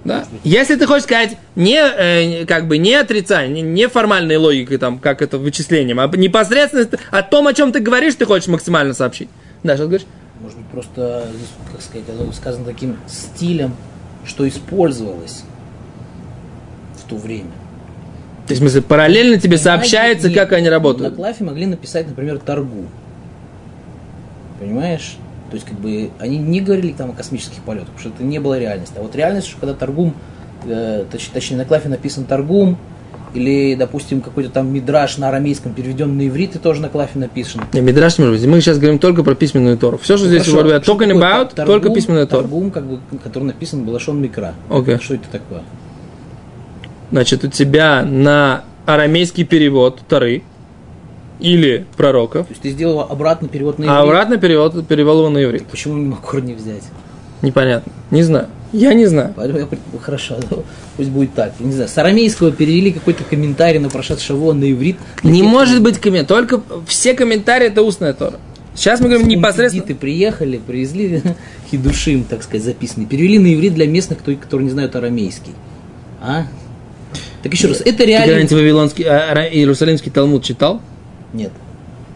Да. 0.04 0.24
Если 0.44 0.76
ты 0.76 0.86
хочешь 0.86 1.02
сказать 1.02 1.36
не, 1.56 1.80
э, 1.80 2.46
как 2.46 2.68
бы 2.68 2.78
не 2.78 2.94
отрицание, 2.94 3.60
не, 3.60 3.62
не 3.62 3.88
формальной 3.88 4.36
логикой, 4.36 4.78
там, 4.78 5.00
как 5.00 5.20
это 5.20 5.36
вычислением, 5.36 5.98
а 5.98 6.06
непосредственно 6.06 6.88
о 7.10 7.22
том, 7.22 7.48
о 7.48 7.54
чем 7.54 7.72
ты 7.72 7.80
говоришь, 7.80 8.14
ты 8.14 8.24
хочешь 8.24 8.46
максимально 8.46 8.94
сообщить. 8.94 9.28
Да, 9.64 9.74
что 9.74 9.84
ты 9.84 9.88
говоришь? 9.88 10.06
Может 10.40 10.58
быть, 10.58 10.66
просто, 10.68 11.26
как 11.72 11.82
сказать, 11.82 12.04
это 12.08 12.32
сказано 12.32 12.64
таким 12.64 12.96
стилем, 13.08 13.74
что 14.24 14.46
использовалось 14.46 15.42
в 17.04 17.08
то 17.08 17.16
время. 17.16 17.50
То 18.46 18.52
есть, 18.52 18.60
в 18.60 18.64
смысле, 18.64 18.82
параллельно 18.82 19.38
тебе 19.38 19.56
Понимаете? 19.56 19.64
сообщается, 19.64 20.28
И 20.28 20.34
как 20.34 20.52
они 20.52 20.68
работают. 20.68 21.10
На 21.10 21.16
клафе 21.16 21.42
могли 21.42 21.66
написать, 21.66 22.06
например, 22.06 22.38
торгу. 22.38 22.86
Понимаешь? 24.60 25.16
То 25.56 25.58
есть, 25.58 25.66
как 25.68 25.80
бы, 25.80 26.10
они 26.18 26.36
не 26.36 26.60
говорили 26.60 26.92
там 26.92 27.10
о 27.10 27.12
космических 27.14 27.62
полетах, 27.62 27.86
потому 27.88 28.00
что 28.00 28.08
это 28.10 28.22
не 28.22 28.38
было 28.38 28.58
реальность. 28.58 28.92
А 28.94 29.00
вот 29.00 29.16
реальность, 29.16 29.46
что 29.48 29.58
когда 29.58 29.72
торгум, 29.72 30.12
э, 30.66 31.04
точ- 31.10 31.30
точнее, 31.32 31.56
на 31.56 31.64
клафе 31.64 31.88
написан 31.88 32.24
торгум, 32.26 32.76
или, 33.32 33.74
допустим, 33.74 34.20
какой-то 34.20 34.50
там 34.50 34.70
мидраж 34.70 35.16
на 35.16 35.28
арамейском 35.30 35.72
переведен 35.72 36.14
на 36.14 36.28
иврит 36.28 36.56
и 36.56 36.58
тоже 36.58 36.82
на 36.82 36.90
клафе 36.90 37.18
написан. 37.18 37.62
Не, 37.72 37.80
Мидраш 37.80 38.18
не 38.18 38.24
может 38.26 38.40
быть. 38.42 38.50
Мы 38.50 38.60
сейчас 38.60 38.76
говорим 38.78 38.98
только 38.98 39.22
про 39.22 39.34
письменную 39.34 39.78
Тору. 39.78 39.96
Все, 39.96 40.18
что 40.18 40.26
здесь 40.26 40.42
Хорошо. 40.44 40.60
говорят, 40.62 40.82
talking 40.86 41.08
такое 41.08 41.14
about, 41.14 41.54
тар- 41.54 41.66
только 41.66 41.88
торгум- 41.88 41.94
письменная 41.94 42.26
Тора. 42.26 42.42
Торгум, 42.42 42.70
как 42.70 42.84
бы, 42.86 42.98
который 43.24 43.44
написан 43.44 43.84
Балашон 43.84 44.20
Микра. 44.20 44.52
Окей. 44.68 44.98
Что 44.98 45.14
это 45.14 45.28
такое? 45.32 45.62
Значит, 47.10 47.44
у 47.44 47.48
тебя 47.48 48.02
на 48.02 48.64
арамейский 48.84 49.44
перевод 49.44 50.00
Торы 50.06 50.42
или 51.40 51.84
пророков, 51.96 52.46
То 52.46 52.52
есть 52.52 52.62
ты 52.62 52.70
сделал 52.70 53.00
обратный 53.00 53.48
перевод 53.48 53.78
на 53.78 53.84
иврит. 53.84 53.94
а 53.96 54.00
обратно 54.02 54.36
перевод 54.38 54.86
перевел 54.86 55.18
его 55.18 55.30
на 55.30 55.42
иврит. 55.44 55.66
Почему 55.66 55.96
не 55.96 56.06
Макор 56.06 56.40
не 56.42 56.54
взять? 56.54 56.82
Непонятно. 57.42 57.92
Не 58.10 58.22
знаю. 58.22 58.48
Я 58.72 58.94
не 58.94 59.06
знаю. 59.06 59.32
Поэтому 59.36 59.58
я 59.60 59.68
хорошо, 60.00 60.36
да, 60.50 60.56
пусть 60.96 61.10
будет 61.10 61.34
так. 61.34 61.52
Я 61.60 61.66
не 61.66 61.72
знаю, 61.72 61.88
с 61.88 61.96
арамейского 61.98 62.50
перевели 62.52 62.90
какой-то 62.92 63.24
комментарий 63.24 63.78
на 63.78 63.90
Прошат 63.90 64.20
Шаво 64.20 64.52
на 64.54 64.70
иврит. 64.70 64.96
Не 65.22 65.42
может 65.42 65.82
быть 65.82 65.98
комментарий. 65.98 66.26
Только 66.46 66.62
все 66.86 67.14
комментарии 67.14 67.66
это 67.68 67.82
устная 67.82 68.12
Тора. 68.14 68.38
Сейчас 68.74 69.00
мы 69.00 69.08
говорим 69.08 69.28
непосредственно. 69.28 69.86
Ты 69.86 69.94
приехали, 69.94 70.58
привезли 70.58 71.22
хидушим, 71.70 72.24
так 72.24 72.42
сказать, 72.42 72.64
записанный. 72.64 73.06
Перевели 73.06 73.38
на 73.38 73.54
иврит 73.54 73.74
для 73.74 73.86
местных, 73.86 74.18
кто- 74.18 74.34
которые 74.34 74.64
не 74.66 74.70
знают 74.72 74.96
арамейский. 74.96 75.52
А? 76.20 76.44
Так 77.42 77.52
еще 77.52 77.68
раз, 77.68 77.80
это 77.80 77.98
Ты 77.98 78.06
реально... 78.06 78.26
когда-нибудь 78.26 78.52
Вавилонский, 78.52 79.04
а, 79.06 79.48
Иерусалимский 79.50 80.10
Талмуд 80.10 80.42
читал? 80.44 80.80
Нет. 81.36 81.52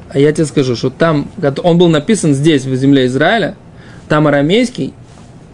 А 0.09 0.19
я 0.19 0.33
тебе 0.33 0.47
скажу, 0.47 0.75
что 0.75 0.91
там, 0.91 1.31
он 1.63 1.79
был 1.79 1.89
написан 1.89 2.35
здесь, 2.35 2.65
в 2.65 2.75
земле 2.75 3.07
Израиля, 3.07 3.55
там 4.09 4.27
арамейский 4.27 4.93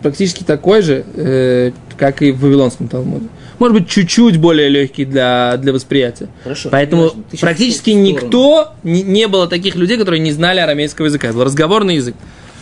практически 0.03 0.45
такой 0.45 0.83
же, 0.83 1.05
э, 1.15 1.73
как 1.99 2.23
и 2.23 2.31
в 2.31 2.41
Вавилонском 2.41 2.89
Талмуде. 2.89 3.27
Может 3.59 3.75
быть, 3.77 3.89
чуть-чуть 3.89 4.39
более 4.39 4.69
легкий 4.69 5.05
для, 5.05 5.57
для 5.57 5.73
восприятия. 5.73 6.29
Хорошо, 6.43 6.69
Поэтому 6.71 7.11
щас 7.33 7.41
практически 7.41 7.91
никто, 7.91 8.73
не, 8.83 9.03
не 9.03 9.29
было 9.29 9.47
таких 9.47 9.75
людей, 9.75 9.99
которые 9.99 10.21
не 10.21 10.33
знали 10.33 10.61
арамейского 10.61 11.07
языка. 11.07 11.29
Это 11.29 11.37
был 11.37 11.45
разговорный 11.45 11.97
язык. 11.97 12.15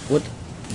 Вот 0.09 0.23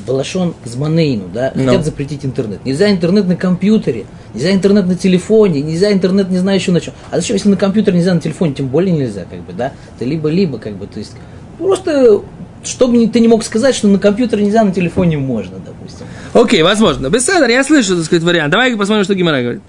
Балашон 0.10 0.56
Зманейну, 0.66 1.30
да, 1.32 1.52
Ну. 1.54 1.66
хотят 1.66 1.86
запретить 1.86 2.26
интернет. 2.26 2.66
Нельзя 2.66 2.90
интернет 2.90 3.28
на 3.28 3.36
компьютере, 3.36 4.06
нельзя 4.34 4.52
интернет 4.52 4.88
на 4.88 4.96
телефоне, 4.96 5.62
нельзя 5.62 5.94
интернет 5.94 6.32
не 6.32 6.40
знаю 6.40 6.58
еще 6.58 6.72
на 6.72 6.82
чем. 6.82 6.96
А 7.12 7.18
зачем, 7.18 7.36
если 7.36 7.50
на 7.50 7.58
компьютере 7.58 7.98
нельзя, 7.98 8.14
на 8.16 8.20
телефоне 8.20 8.56
тем 8.56 8.68
более 8.70 8.92
нельзя, 8.92 9.26
как 9.30 9.42
бы, 9.42 9.54
да? 9.54 9.74
Это 9.96 10.06
либо-либо, 10.06 10.58
как 10.58 10.74
бы, 10.74 10.88
то 10.88 10.98
есть, 10.98 11.14
просто, 11.60 12.22
чтобы 12.64 13.06
ты 13.08 13.20
не 13.20 13.28
мог 13.28 13.44
сказать, 13.44 13.76
что 13.76 13.88
на 13.88 14.00
компьютере 14.00 14.44
нельзя, 14.44 14.64
на 14.64 14.72
телефоне 14.72 15.20
можно, 15.20 15.60
допустим. 15.60 16.08
Окей, 16.34 16.64
возможно. 16.64 17.10
Беседер, 17.10 17.48
я 17.50 17.64
слышу, 17.64 17.96
так 17.96 18.06
сказать, 18.06 18.24
вариант. 18.24 18.52
Давай 18.52 18.76
посмотрим, 18.76 19.04
что 19.04 19.14
Гимара 19.14 19.42
говорит. 19.42 19.62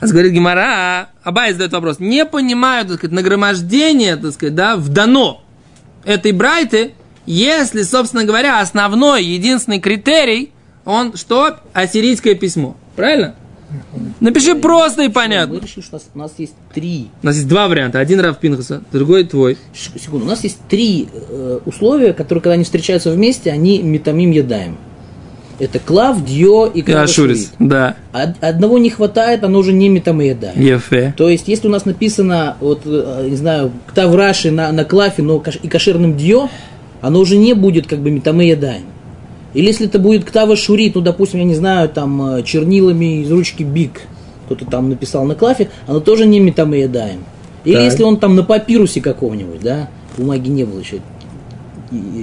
А 0.00 0.06
говорит 0.06 0.32
Гимара, 0.32 1.08
Абай 1.22 1.52
задает 1.52 1.72
вопрос. 1.72 2.00
Не 2.00 2.26
понимаю, 2.26 2.86
так 2.86 2.98
сказать, 2.98 3.14
нагромождение, 3.14 4.16
так 4.16 4.32
сказать, 4.32 4.54
да, 4.54 4.76
в 4.76 4.88
дано 4.90 5.42
этой 6.04 6.32
брайты, 6.32 6.92
если, 7.32 7.82
собственно 7.82 8.24
говоря, 8.24 8.60
основной, 8.60 9.24
единственный 9.24 9.78
критерий, 9.80 10.50
он 10.84 11.16
что? 11.16 11.56
Ассирийское 11.72 12.34
письмо. 12.34 12.76
Правильно? 12.96 13.34
Напиши 14.18 14.56
просто 14.56 15.04
и 15.04 15.08
понятно. 15.08 15.54
Мы 15.54 15.60
решили, 15.60 15.84
что 15.84 15.96
у 15.96 15.98
нас, 15.98 16.08
у 16.14 16.18
нас 16.18 16.32
есть 16.38 16.54
три, 16.74 17.08
У 17.22 17.26
нас 17.26 17.36
есть 17.36 17.46
два 17.46 17.68
варианта. 17.68 18.00
Один 18.00 18.18
Рав 18.18 18.38
Пинхаса, 18.38 18.82
другой 18.90 19.24
твой. 19.24 19.56
секунду, 19.72 20.26
у 20.26 20.28
нас 20.28 20.42
есть 20.42 20.58
три 20.68 21.08
э, 21.12 21.60
условия, 21.64 22.12
которые, 22.12 22.42
когда 22.42 22.54
они 22.54 22.64
встречаются 22.64 23.12
вместе, 23.12 23.52
они 23.52 23.80
метамим 23.80 24.32
ядаем. 24.32 24.76
Это 25.60 25.78
клав, 25.78 26.24
дьо 26.24 26.66
и 26.66 26.80
И 26.80 26.82
клав 26.82 27.04
Ашурис. 27.04 27.52
Да. 27.60 27.94
Од- 28.12 28.42
Одного 28.42 28.78
не 28.78 28.90
хватает, 28.90 29.44
оно 29.44 29.58
уже 29.60 29.72
не 29.72 29.88
метамеедаем. 29.88 30.60
Ефе. 30.60 31.14
То 31.16 31.28
есть, 31.28 31.46
если 31.46 31.68
у 31.68 31.70
нас 31.70 31.84
написано, 31.84 32.56
вот, 32.60 32.80
э, 32.86 33.26
не 33.30 33.36
знаю, 33.36 33.70
ктав 33.86 34.12
раши 34.14 34.50
на, 34.50 34.72
на 34.72 34.84
клафе, 34.84 35.22
но 35.22 35.40
и 35.62 35.68
кошерным 35.68 36.16
дьо, 36.16 36.50
оно 37.00 37.20
уже 37.20 37.36
не 37.36 37.54
будет 37.54 37.86
как 37.86 38.00
бы 38.00 38.10
метамеедаем. 38.10 38.84
Или 39.54 39.66
если 39.66 39.86
это 39.86 39.98
будет 39.98 40.24
ктава 40.24 40.56
шурит, 40.56 40.94
ну, 40.94 41.00
допустим, 41.00 41.40
я 41.40 41.44
не 41.44 41.54
знаю, 41.54 41.88
там, 41.88 42.36
э, 42.36 42.42
чернилами 42.44 43.22
из 43.22 43.30
ручки 43.30 43.62
биг, 43.62 44.02
кто-то 44.46 44.64
там 44.64 44.88
написал 44.88 45.24
на 45.24 45.34
клафе, 45.34 45.68
оно 45.86 46.00
тоже 46.00 46.26
не 46.26 46.38
метамеедаем. 46.40 47.24
Или 47.64 47.74
Так. 47.74 47.84
если 47.84 48.02
он 48.04 48.18
там 48.18 48.36
на 48.36 48.44
папирусе 48.44 49.00
какого-нибудь, 49.00 49.60
да, 49.60 49.88
бумаги 50.16 50.48
не 50.48 50.64
было 50.64 50.80
еще, 50.80 50.98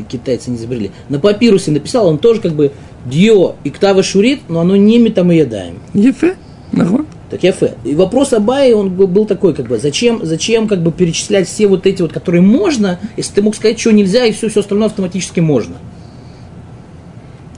китайцы 0.09 0.49
не 0.49 0.57
изобрели, 0.57 0.91
на 1.09 1.19
папирусе 1.19 1.71
написал, 1.71 2.07
он 2.07 2.17
тоже 2.17 2.39
как 2.41 2.53
бы 2.53 2.71
дьо 3.05 3.55
и 3.63 3.69
ктава 3.69 4.03
шурит, 4.03 4.41
но 4.47 4.61
оно 4.61 4.75
не 4.75 4.97
метамеедаем. 4.97 5.79
Ефе. 5.93 6.35
Нахуй. 6.71 7.05
Так 7.29 7.43
я 7.43 7.51
фэ. 7.51 7.73
И 7.83 7.93
вопрос 7.93 8.31
Абай, 8.33 8.71
он 8.73 8.89
бы- 8.89 9.05
был 9.07 9.25
такой, 9.25 9.53
как 9.53 9.67
бы, 9.67 9.77
зачем, 9.79 10.25
зачем 10.25 10.67
как 10.67 10.81
бы 10.81 10.91
перечислять 10.93 11.47
все 11.47 11.67
вот 11.67 11.85
эти 11.85 12.01
вот, 12.01 12.13
которые 12.13 12.41
можно, 12.41 12.99
если 13.17 13.33
ты 13.33 13.41
мог 13.41 13.53
сказать, 13.55 13.77
что 13.79 13.91
нельзя, 13.91 14.23
и 14.25 14.31
все, 14.31 14.47
все 14.49 14.61
остальное 14.61 14.87
автоматически 14.87 15.41
можно. 15.41 15.75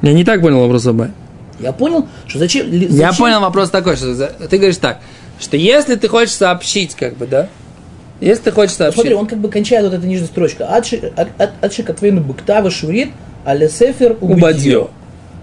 Я 0.02 0.14
не 0.14 0.24
так 0.24 0.42
понял 0.42 0.60
вопрос 0.62 0.86
Абай. 0.88 1.10
Я 1.60 1.72
понял, 1.74 2.08
что 2.26 2.40
зачем... 2.40 2.66
ли- 2.72 2.86
Я 2.88 3.10
зачем- 3.12 3.26
понял 3.26 3.42
вопрос 3.42 3.70
такой, 3.70 3.96
что 3.96 4.16
ты 4.50 4.58
говоришь 4.58 4.78
так, 4.78 5.02
что 5.40 5.56
если 5.58 5.96
ты 5.96 6.08
хочешь 6.08 6.34
сообщить, 6.34 6.96
как 6.96 7.18
бы, 7.18 7.28
да, 7.28 7.50
если 8.22 8.44
ты 8.46 8.52
хочешь 8.52 8.76
сообщить, 8.76 9.02
Смотри, 9.02 9.16
он 9.16 9.28
как 9.28 9.40
бы 9.40 9.50
кончает 9.50 9.84
вот 9.86 9.94
эта 9.94 10.06
нижняя 10.08 10.28
строчка. 10.28 10.68
Адши 10.76 11.84
Катвейну 11.84 12.22
Быктава 12.22 12.72
Шурит 12.72 13.10
Алесефер 13.46 14.18
убадье. 14.20 14.38
Убадье. 14.38 14.88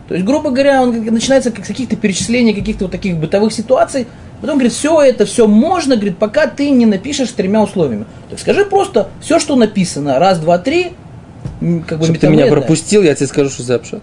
То 0.09 0.15
есть, 0.15 0.27
грубо 0.27 0.51
говоря, 0.51 0.83
он 0.83 1.05
начинается 1.05 1.51
как 1.51 1.65
с 1.65 1.69
каких-то 1.69 1.97
перечислений 1.97 2.55
каких-то 2.55 2.85
вот 2.85 2.93
таких 2.93 3.17
бытовых 3.17 3.53
ситуаций. 3.53 4.07
Потом 4.41 4.57
говорит, 4.57 4.73
все 4.73 5.01
это, 5.01 5.25
все 5.25 5.47
можно, 5.47 5.97
говорит, 5.97 6.19
пока 6.19 6.47
ты 6.47 6.71
не 6.71 6.87
напишешь 6.87 7.31
тремя 7.31 7.63
условиями. 7.63 8.05
Так 8.31 8.39
скажи 8.39 8.65
просто 8.65 9.09
все, 9.21 9.39
что 9.39 9.57
написано, 9.57 10.19
раз, 10.19 10.39
два, 10.39 10.59
три, 10.59 10.93
как 11.87 11.99
бы 11.99 12.05
чтобы 12.05 12.19
ты 12.19 12.29
меня 12.29 12.47
пропустил, 12.47 13.03
я 13.03 13.15
тебе 13.15 13.27
скажу, 13.27 13.51
что 13.51 13.63
за 13.63 13.77
обшат. 13.77 14.03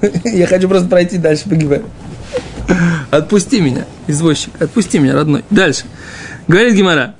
Я 0.24 0.46
хочу 0.46 0.66
просто 0.66 0.88
пройти 0.88 1.18
дальше 1.18 1.46
по 1.48 1.54
Гимаре. 1.54 1.84
Отпусти 3.10 3.60
меня, 3.60 3.84
извозчик, 4.06 4.50
отпусти 4.60 4.98
меня, 4.98 5.14
родной. 5.14 5.44
Дальше. 5.50 5.84
Говорит 6.48 6.74
Гимара. 6.74 7.14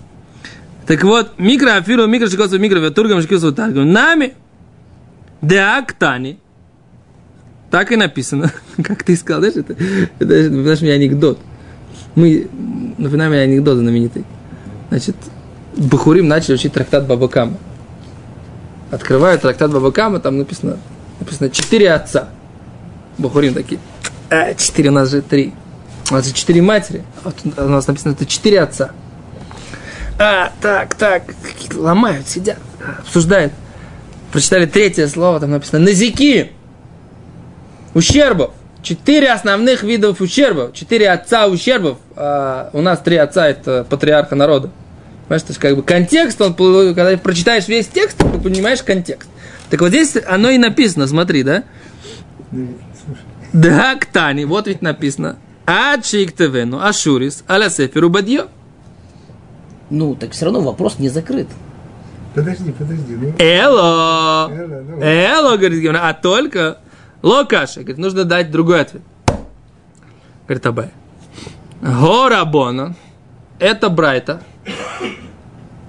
Так 0.87 1.05
вот, 1.05 1.39
микро 1.39 1.77
афиру, 1.77 2.07
микро 2.07 2.29
шикосу, 2.29 2.59
микро 2.59 2.81
ватургам, 2.81 3.21
шикосу 3.21 3.53
таргам. 3.53 3.93
Нами 3.93 4.35
деактани. 5.43 6.39
Так 7.71 7.93
и 7.93 7.97
написано. 7.97 8.53
Как 8.83 9.03
ты 9.05 9.17
сказал, 9.17 9.41
знаешь, 9.41 9.57
это, 9.57 9.77
это 10.19 10.49
знаешь, 10.49 10.81
мне 10.81 10.93
анекдот. 10.93 11.39
Мы, 12.15 12.49
напоминаем 12.99 13.33
мне 13.33 13.41
анекдот 13.43 13.79
знаменитый. 13.79 14.25
Значит, 14.89 15.17
Бахурим 15.77 16.27
начали 16.27 16.55
учить 16.55 16.73
трактат 16.73 17.07
Бабакама. 17.07 17.57
Открывают 18.91 19.43
трактат 19.43 19.71
Бабакама, 19.71 20.19
там 20.19 20.39
написано, 20.39 20.79
написано 21.21 21.51
четыре 21.51 21.93
отца. 21.93 22.31
Бахурим 23.19 23.55
такие, 23.55 23.81
«А, 24.31 24.55
четыре, 24.55 24.91
у 24.91 24.93
нас 24.93 25.11
же 25.11 25.23
три. 25.23 25.53
У 26.11 26.15
нас 26.15 26.27
же 26.27 26.33
четыре 26.33 26.61
матери, 26.61 27.05
а 27.23 27.31
вот 27.31 27.37
у 27.57 27.69
нас 27.69 27.87
написано, 27.87 28.13
это 28.13 28.27
четыре 28.27 28.61
отца. 28.63 28.91
А, 30.19 30.53
так, 30.61 30.97
так, 30.97 31.23
ломают, 31.75 32.27
сидят, 32.29 32.59
обсуждают. 32.99 33.53
Прочитали 34.33 34.67
третье 34.67 35.07
слово, 35.07 35.39
там 35.39 35.51
написано 35.51 35.85
«назики». 35.85 36.53
Ущербов. 37.95 38.53
Четыре 38.83 39.31
основных 39.33 39.83
видов 39.83 40.21
ущербов. 40.21 40.73
Четыре 40.73 41.11
отца 41.11 41.47
ущербов. 41.47 41.99
А 42.17 42.71
у 42.73 42.81
нас 42.81 43.01
три 43.01 43.17
отца– 43.17 43.49
это 43.49 43.85
патриарха 43.89 44.35
народа. 44.35 44.71
Понимаешь, 45.29 45.43
то 45.43 45.51
есть 45.51 45.61
как 45.61 45.77
бы 45.77 45.83
контекст, 45.83 46.41
он, 46.41 46.55
когда 46.55 47.17
прочитаешь 47.17 47.69
весь 47.69 47.87
текст, 47.87 48.19
ты 48.19 48.39
понимаешь 48.41 48.83
контекст. 48.83 49.29
Так 49.69 49.81
вот 49.81 49.91
здесь 49.91 50.17
оно 50.27 50.51
и 50.51 50.59
написано, 50.59 51.07
смотри, 51.07 51.43
да? 51.43 51.63
Ну, 52.51 52.69
Да, 53.53 53.95
Ктани, 53.97 54.45
вот 54.45 54.67
ведь 54.67 54.83
написано. 54.83 55.37
Ачик 55.67 56.33
Тевену, 56.33 56.81
Ашурис, 56.83 57.45
Аля 57.49 57.71
Сеферу 57.71 58.11
Бадьё. 58.11 58.49
Ну, 59.89 60.17
так 60.17 60.33
все 60.33 60.47
равно 60.47 60.61
вопрос 60.63 60.99
не 60.99 61.09
закрыт. 61.09 61.47
подожди, 62.35 62.73
подожди. 62.73 63.15
Ну, 63.15 63.35
Эло! 63.39 64.51
Эло, 64.51 64.83
давай. 64.83 65.27
Эло, 65.27 65.57
говорит 65.57 65.81
Гимна, 65.81 66.09
а 66.09 66.15
только 66.15 66.79
Локаша. 67.23 67.81
Говорит, 67.81 67.99
нужно 67.99 68.25
дать 68.25 68.51
другой 68.51 68.81
ответ. 68.83 69.03
Говорит 70.47 70.67
Абай. 70.67 70.91
Горабона. 71.81 72.95
Это 73.59 73.89
Брайта. 73.89 74.43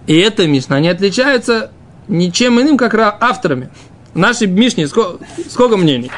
И 0.07 0.15
это 0.17 0.47
Мишна. 0.47 0.77
Они 0.77 0.89
отличаются 0.89 1.71
ничем 2.07 2.59
иным, 2.59 2.77
как 2.77 2.93
ра- 2.93 3.15
авторами. 3.19 3.69
В 4.13 4.17
нашей 4.17 4.47
Мишне 4.47 4.87
сколько, 4.87 5.23
сколько 5.49 5.77
мнений? 5.77 6.11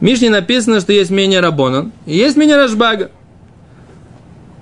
В 0.00 0.02
Мишне 0.02 0.28
написано, 0.28 0.80
что 0.80 0.92
есть 0.92 1.10
мнение 1.10 1.40
Рабона 1.40 1.90
и 2.04 2.16
есть 2.16 2.36
мнение 2.36 2.56
Рашбага. 2.56 3.10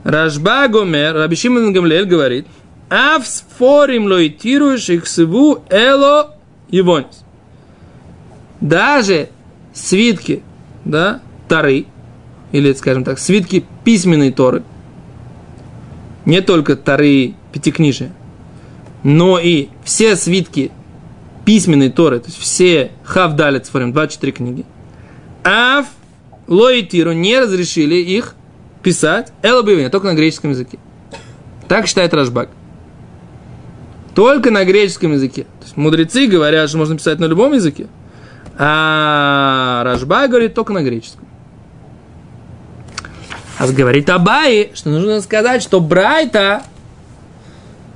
Рашбаг 0.04 0.74
Омер, 0.76 1.14
Раби 1.14 1.34
Шимон 1.34 1.72
Гамлель 1.72 2.04
говорит, 2.04 2.46
Ав 2.90 3.26
сфорим 3.26 4.04
лоитируешь 4.06 4.90
их 4.90 5.06
сыву 5.06 5.64
эло 5.70 6.36
ивонис. 6.68 7.24
Даже 8.60 9.30
свитки, 9.74 10.42
да, 10.84 11.20
Тары, 11.48 11.86
или, 12.52 12.72
скажем 12.72 13.04
так, 13.04 13.18
свитки 13.18 13.64
письменной 13.84 14.30
Торы, 14.32 14.62
не 16.24 16.40
только 16.40 16.76
Тары 16.76 17.34
пятикнижия, 17.52 18.12
но 19.02 19.38
и 19.38 19.68
все 19.84 20.16
свитки 20.16 20.70
письменной 21.44 21.90
Торы, 21.90 22.20
то 22.20 22.26
есть 22.26 22.38
все 22.38 22.92
Хавдалец 23.02 23.68
Форим, 23.68 23.92
24 23.92 24.32
книги, 24.32 24.64
Ав 25.42 25.86
Лоитиру 26.46 27.12
не 27.12 27.38
разрешили 27.38 27.96
их 27.96 28.34
писать 28.82 29.32
элобивение, 29.42 29.90
только 29.90 30.06
на 30.06 30.14
греческом 30.14 30.50
языке. 30.50 30.78
Так 31.68 31.86
считает 31.86 32.14
Рашбак. 32.14 32.50
Только 34.14 34.50
на 34.50 34.64
греческом 34.64 35.12
языке. 35.12 35.42
То 35.42 35.64
есть 35.64 35.76
мудрецы 35.76 36.26
говорят, 36.26 36.68
что 36.68 36.78
можно 36.78 36.96
писать 36.96 37.18
на 37.18 37.24
любом 37.24 37.54
языке. 37.54 37.88
А 38.56 39.82
Рашбак 39.84 40.30
говорит 40.30 40.54
только 40.54 40.72
на 40.72 40.82
греческом. 40.82 41.26
А 43.58 43.66
говорит 43.68 44.08
Абай, 44.10 44.72
что 44.74 44.90
нужно 44.90 45.20
сказать, 45.20 45.62
что 45.62 45.80
Брайта, 45.80 46.62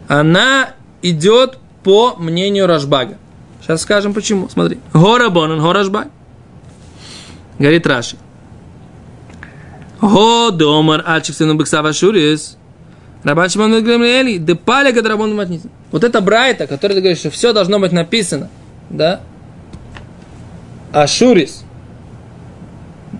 она 0.06 0.70
идет 1.02 1.58
по 1.82 2.16
мнению 2.16 2.66
Рашбага. 2.66 3.18
Сейчас 3.60 3.82
скажем 3.82 4.14
почему. 4.14 4.48
Смотри. 4.48 4.78
Гора 4.92 5.30
Бонан, 5.30 5.60
Гора 5.60 5.80
Рашбаг. 5.80 6.08
Говорит 7.58 7.86
Раши. 7.86 8.16
Го 10.00 10.50
домар 10.50 11.02
альчик 11.06 11.34
сыну 11.34 11.54
быксава 11.54 11.92
шурис. 11.92 12.56
Рабан 13.24 13.50
Шимон 13.50 13.82
Гамлиэли, 13.82 14.38
де 14.38 14.54
паля 14.54 14.92
гадрабон 14.92 15.34
матница. 15.34 15.68
Вот 15.90 16.04
это 16.04 16.20
Брайта, 16.20 16.66
который 16.66 16.94
ты 16.94 17.00
говоришь, 17.00 17.18
что 17.18 17.30
все 17.30 17.52
должно 17.52 17.80
быть 17.80 17.90
написано, 17.90 18.48
да? 18.90 19.20
Ашурис, 20.92 21.64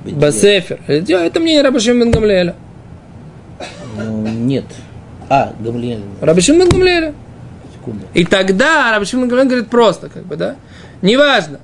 Басефер. 0.05 0.81
Это 0.87 1.41
мнение 1.41 1.63
Раба 1.63 1.81
Шимон 1.81 2.11
Гамлиэля. 2.11 2.55
Ну, 3.97 4.27
нет. 4.29 4.65
А, 5.29 5.53
Гамлиэль, 5.61 6.01
Раба 6.21 6.41
Шимон 6.41 6.69
Гамлиэля. 6.69 7.15
И 8.15 8.25
тогда 8.25 8.93
Раба 8.93 9.05
Шимон 9.05 9.29
Гамлиэль 9.29 9.49
говорит 9.49 9.71
просто, 9.71 10.09
как 10.09 10.25
бы, 10.27 10.37
да? 10.37 10.57
Неважно, 11.03 11.61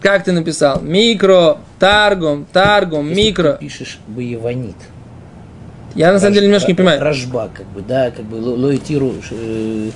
как 0.00 0.24
ты 0.24 0.32
написал, 0.32 0.80
микро, 0.80 1.58
таргум, 1.78 2.46
таргум, 2.52 3.08
Если 3.08 3.22
микро. 3.22 3.52
ты 3.52 3.58
пишешь 3.58 3.98
боеванит. 4.06 4.76
Я 5.94 6.12
на 6.12 6.18
самом 6.20 6.34
деле 6.34 6.46
немножко 6.46 6.68
не 6.68 6.74
понимаю. 6.74 7.02
Рожба, 7.02 7.50
как 7.52 7.66
бы, 7.68 7.80
да, 7.80 8.10
как 8.10 8.24
бы 8.24 8.36
ло- 8.36 8.56
лоитиру 8.56 9.14
э, 9.30 9.90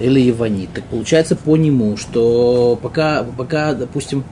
или 0.00 0.30
Иванит. 0.30 0.68
Так 0.74 0.84
получается 0.84 1.34
по 1.34 1.56
нему, 1.56 1.96
что 1.96 2.78
пока, 2.80 3.24
пока, 3.36 3.72
допустим, 3.72 4.20
э, 4.20 4.22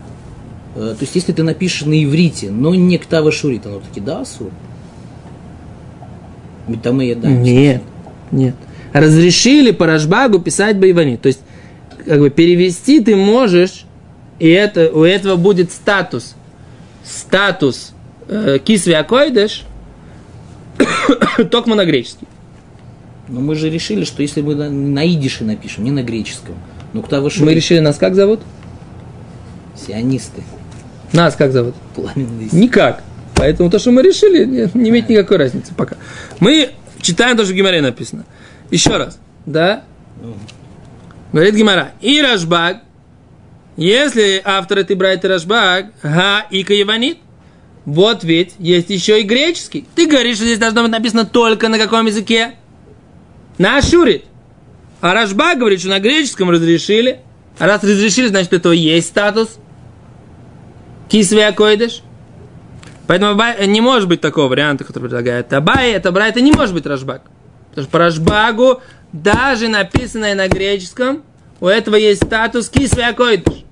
то 0.77 0.99
есть 1.01 1.15
если 1.15 1.33
ты 1.33 1.43
напишешь 1.43 1.87
на 1.87 2.03
иврите, 2.05 2.51
но 2.51 2.75
не 2.75 2.99
ктава 2.99 3.33
шурит, 3.33 3.67
оно 3.67 3.81
таки 3.81 4.01
да, 4.01 4.21
асур? 4.21 4.51
Метамея, 6.69 7.15
да. 7.15 7.29
Нет, 7.29 7.83
нет. 8.31 8.55
Разрешили 8.93 9.71
по 9.71 9.87
Рашбагу 9.87 10.39
писать 10.39 10.79
Байвани. 10.79 11.17
То 11.17 11.29
есть, 11.29 11.41
как 12.05 12.19
бы 12.19 12.31
перевести 12.31 13.01
ты 13.01 13.15
можешь, 13.15 13.85
и 14.39 14.49
это, 14.49 14.91
у 14.93 15.05
этого 15.05 15.37
будет 15.37 15.71
статус. 15.71 16.35
Статус 17.05 17.93
э, 18.29 18.59
кисви 18.63 18.93
акойдеш, 18.93 19.65
только 21.51 21.75
на 21.75 21.85
греческий. 21.85 22.27
Но 23.29 23.41
мы 23.41 23.55
же 23.55 23.71
решили, 23.71 24.05
что 24.05 24.23
если 24.23 24.41
мы 24.41 24.55
на, 24.55 24.71
на 24.71 25.07
идише 25.07 25.45
напишем, 25.45 25.85
не 25.85 25.91
на 25.91 26.03
греческом, 26.03 26.57
ну 26.93 27.03
ктава 27.03 27.31
шурит, 27.31 27.47
Мы 27.47 27.55
решили, 27.55 27.79
нас 27.81 27.97
как 27.97 28.15
зовут? 28.15 28.41
сионисты, 29.77 30.43
Нас 31.13 31.37
как 31.37 31.53
зовут? 31.53 31.75
пламенные 31.95 32.49
Никак. 32.53 33.03
Поэтому 33.35 33.71
то, 33.71 33.79
что 33.79 33.91
мы 33.91 34.03
решили, 34.03 34.45
не, 34.45 34.69
не 34.75 34.91
имеет 34.91 35.09
никакой 35.09 35.37
разницы 35.37 35.75
пока. 35.75 35.97
Мы 36.41 36.71
читаем 37.01 37.37
то, 37.37 37.45
что 37.45 37.53
в 37.53 37.57
Гимаре 37.57 37.81
написано. 37.81 38.25
Еще 38.71 38.97
раз. 38.97 39.19
Да? 39.45 39.85
Говорит 41.33 41.55
Гимара. 41.55 41.93
И 42.01 42.21
Рашбаг, 42.21 42.79
если 43.77 44.41
автор 44.45 44.79
это 44.79 44.97
Брайт 44.97 45.25
и 45.25 45.29
Рашбаг, 45.29 45.87
га 46.03 46.47
и 46.51 46.65
Каеванит, 46.65 47.19
вот 47.85 48.25
ведь 48.25 48.55
есть 48.59 48.91
еще 48.91 49.21
и 49.21 49.23
греческий. 49.23 49.87
Ты 49.95 50.07
говоришь, 50.07 50.37
что 50.37 50.47
здесь 50.47 50.59
должно 50.59 50.83
быть 50.83 50.91
написано 50.91 51.25
только 51.25 51.69
на 51.69 51.79
каком 51.79 52.07
языке? 52.07 52.55
На 53.59 53.79
Ашурит. 53.79 54.25
А 55.01 55.15
Рашбаг 55.15 55.59
говорит, 55.59 55.81
что 55.81 55.91
на 55.91 56.01
греческом 56.01 56.51
разрешили. 56.51 57.21
А 57.59 57.67
раз 57.67 57.85
разрешили, 57.85 58.27
значит, 58.29 58.53
у 58.53 58.57
этого 58.57 58.73
есть 58.73 59.09
статус. 59.09 59.59
Кисвея 61.09 61.53
койдыш. 61.53 62.03
Поэтому 63.07 63.33
Абай- 63.33 63.67
не 63.67 63.81
может 63.81 64.09
быть 64.09 64.21
такого 64.21 64.49
варианта, 64.49 64.85
который 64.85 65.05
предлагает 65.05 65.53
Абай, 65.53 65.93
это 65.93 66.11
Брай, 66.11 66.31
это 66.31 66.41
не 66.41 66.53
может 66.53 66.75
быть 66.75 66.87
Рашбаг. 66.87 67.23
Потому 67.71 67.85
что 67.85 67.93
по 67.93 67.99
Рашбагу, 67.99 68.81
даже 69.13 69.69
написанное 69.69 70.35
на 70.35 70.49
греческом, 70.49 71.23
у 71.61 71.67
этого 71.67 71.95
есть 71.97 72.25
статус 72.25 72.69
кисвея 72.69 73.13
койдыш. 73.13 73.65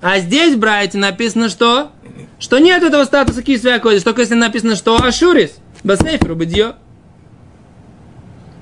А 0.00 0.18
здесь 0.20 0.54
в 0.54 0.98
написано 0.98 1.48
что? 1.48 1.90
что 2.38 2.58
нет 2.58 2.82
этого 2.82 3.04
статуса 3.04 3.42
кисвей 3.42 3.78
койдыш, 3.80 4.02
только 4.02 4.22
если 4.22 4.34
написано, 4.34 4.76
что 4.76 4.96
ашурис, 5.02 5.56
баснефер, 5.82 6.32
убедье. 6.32 6.74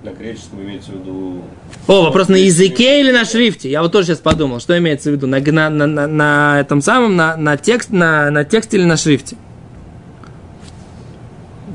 На 0.07 0.11
греческом 0.11 0.63
имеется 0.63 0.93
в 0.93 1.01
виду... 1.01 1.43
О, 1.89 2.03
вопрос 2.05 2.29
на 2.29 2.37
языке 2.37 3.01
или 3.01 3.11
на 3.11 3.25
шрифте? 3.25 3.69
Я 3.69 3.83
вот 3.83 3.91
тоже 3.91 4.07
сейчас 4.07 4.19
подумал, 4.21 4.61
что 4.61 4.79
имеется 4.79 5.11
в 5.11 5.15
виду, 5.15 5.27
на, 5.27 5.41
на, 5.41 5.69
на, 5.69 5.87
на, 5.89 6.07
на 6.07 6.61
этом 6.61 6.81
самом, 6.81 7.17
на, 7.17 7.37
на, 7.37 7.57
текст, 7.57 7.91
на, 7.91 8.31
на 8.31 8.45
тексте 8.45 8.77
или 8.77 8.85
на 8.85 8.97
шрифте? 8.97 9.37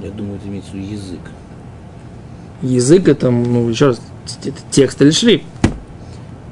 Я 0.02 0.12
думаю, 0.12 0.38
это 0.38 0.48
имеется 0.48 0.72
в 0.72 0.76
виду 0.76 0.94
язык. 0.94 1.20
Язык 2.62 3.10
это, 3.10 3.32
ну, 3.32 3.68
еще 3.68 3.88
раз, 3.88 4.02
это 4.46 4.62
текст 4.72 5.02
или 5.02 5.12
шрифт. 5.12 5.44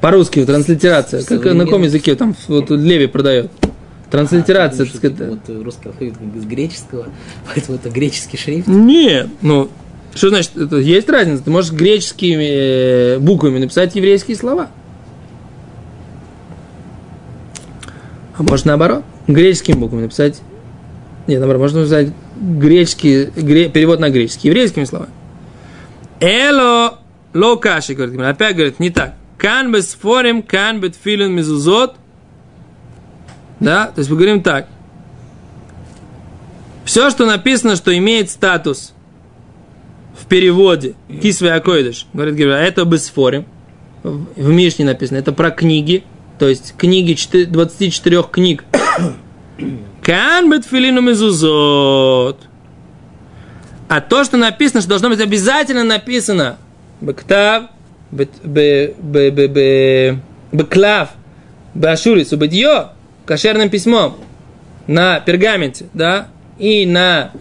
По-русски 0.02 0.44
транслитерация. 0.44 1.24
Как, 1.24 1.42
на 1.46 1.64
каком 1.64 1.82
языке 1.82 2.14
там 2.14 2.36
вот 2.48 2.68
Леви 2.68 3.06
продает? 3.06 3.50
Транслитерация, 4.10 4.84
А, 4.84 4.86
так 4.86 4.96
сказать. 4.96 5.18
Вот 5.18 5.64
русский 5.64 5.88
алфавит 5.88 6.14
из 6.36 6.44
греческого, 6.44 7.06
поэтому 7.46 7.78
это 7.78 7.88
греческий 7.88 8.36
шрифт. 8.36 8.68
Нет, 8.68 9.28
ну, 9.40 9.70
что 10.14 10.28
значит, 10.30 10.52
есть 10.72 11.08
разница? 11.08 11.44
Ты 11.44 11.50
можешь 11.50 11.72
греческими 11.72 13.14
э, 13.14 13.18
буквами 13.18 13.58
написать 13.58 13.94
еврейские 13.94 14.36
слова. 14.36 14.68
А 18.36 18.42
может 18.42 18.66
наоборот, 18.66 19.04
греческими 19.28 19.76
буквами 19.76 20.02
написать... 20.02 20.40
Нет, 21.26 21.38
наоборот, 21.38 21.62
можно 21.62 21.80
написать 21.80 22.08
греческий, 22.40 23.26
гре- 23.26 23.68
перевод 23.68 24.00
на 24.00 24.10
греческий, 24.10 24.48
еврейскими 24.48 24.84
словами. 24.84 25.12
Эло 26.20 26.98
ло 27.34 27.56
каши, 27.56 27.94
говорит, 27.94 28.18
опять 28.20 28.56
говорит, 28.56 28.80
не 28.80 28.90
так. 28.90 29.14
Кан 29.38 29.72
бес 29.72 29.96
форим, 30.00 30.42
кан 30.42 30.80
бет 30.80 30.96
филин 30.96 31.32
мизузот. 31.32 31.96
Да, 33.60 33.86
то 33.86 33.98
есть 33.98 34.10
мы 34.10 34.16
говорим 34.16 34.42
так. 34.42 34.68
Все, 36.84 37.10
что 37.10 37.26
написано, 37.26 37.76
что 37.76 37.96
имеет 37.96 38.30
статус 38.30 38.92
в 40.20 40.26
переводе 40.26 40.94
Кисвей 41.22 41.52
Акойдыш, 41.52 42.06
говорит 42.12 42.34
Гимара, 42.34 42.58
это 42.58 42.84
бесфорим. 42.84 43.46
В 44.02 44.48
Мишне 44.48 44.84
написано, 44.84 45.18
это 45.18 45.32
про 45.32 45.50
книги, 45.50 46.04
то 46.38 46.48
есть 46.48 46.74
книги 46.76 47.12
четы- 47.12 47.46
24 47.46 48.22
книг. 48.30 48.64
Кан 50.02 50.50
бет 50.50 50.64
филину 50.64 51.00
мизузот. 51.02 52.38
А 53.88 54.00
то, 54.00 54.24
что 54.24 54.36
написано, 54.36 54.80
что 54.80 54.90
должно 54.90 55.08
быть 55.10 55.20
обязательно 55.20 55.84
написано 55.84 56.56
Бектав, 57.00 57.64
Беклав, 60.52 61.10
Башурис, 61.74 62.32
Убедье, 62.32 62.88
кошерным 63.26 63.68
письмом 63.68 64.16
на 64.86 65.20
пергаменте, 65.20 65.86
да, 65.92 66.28
и 66.58 66.86
на 66.86 67.32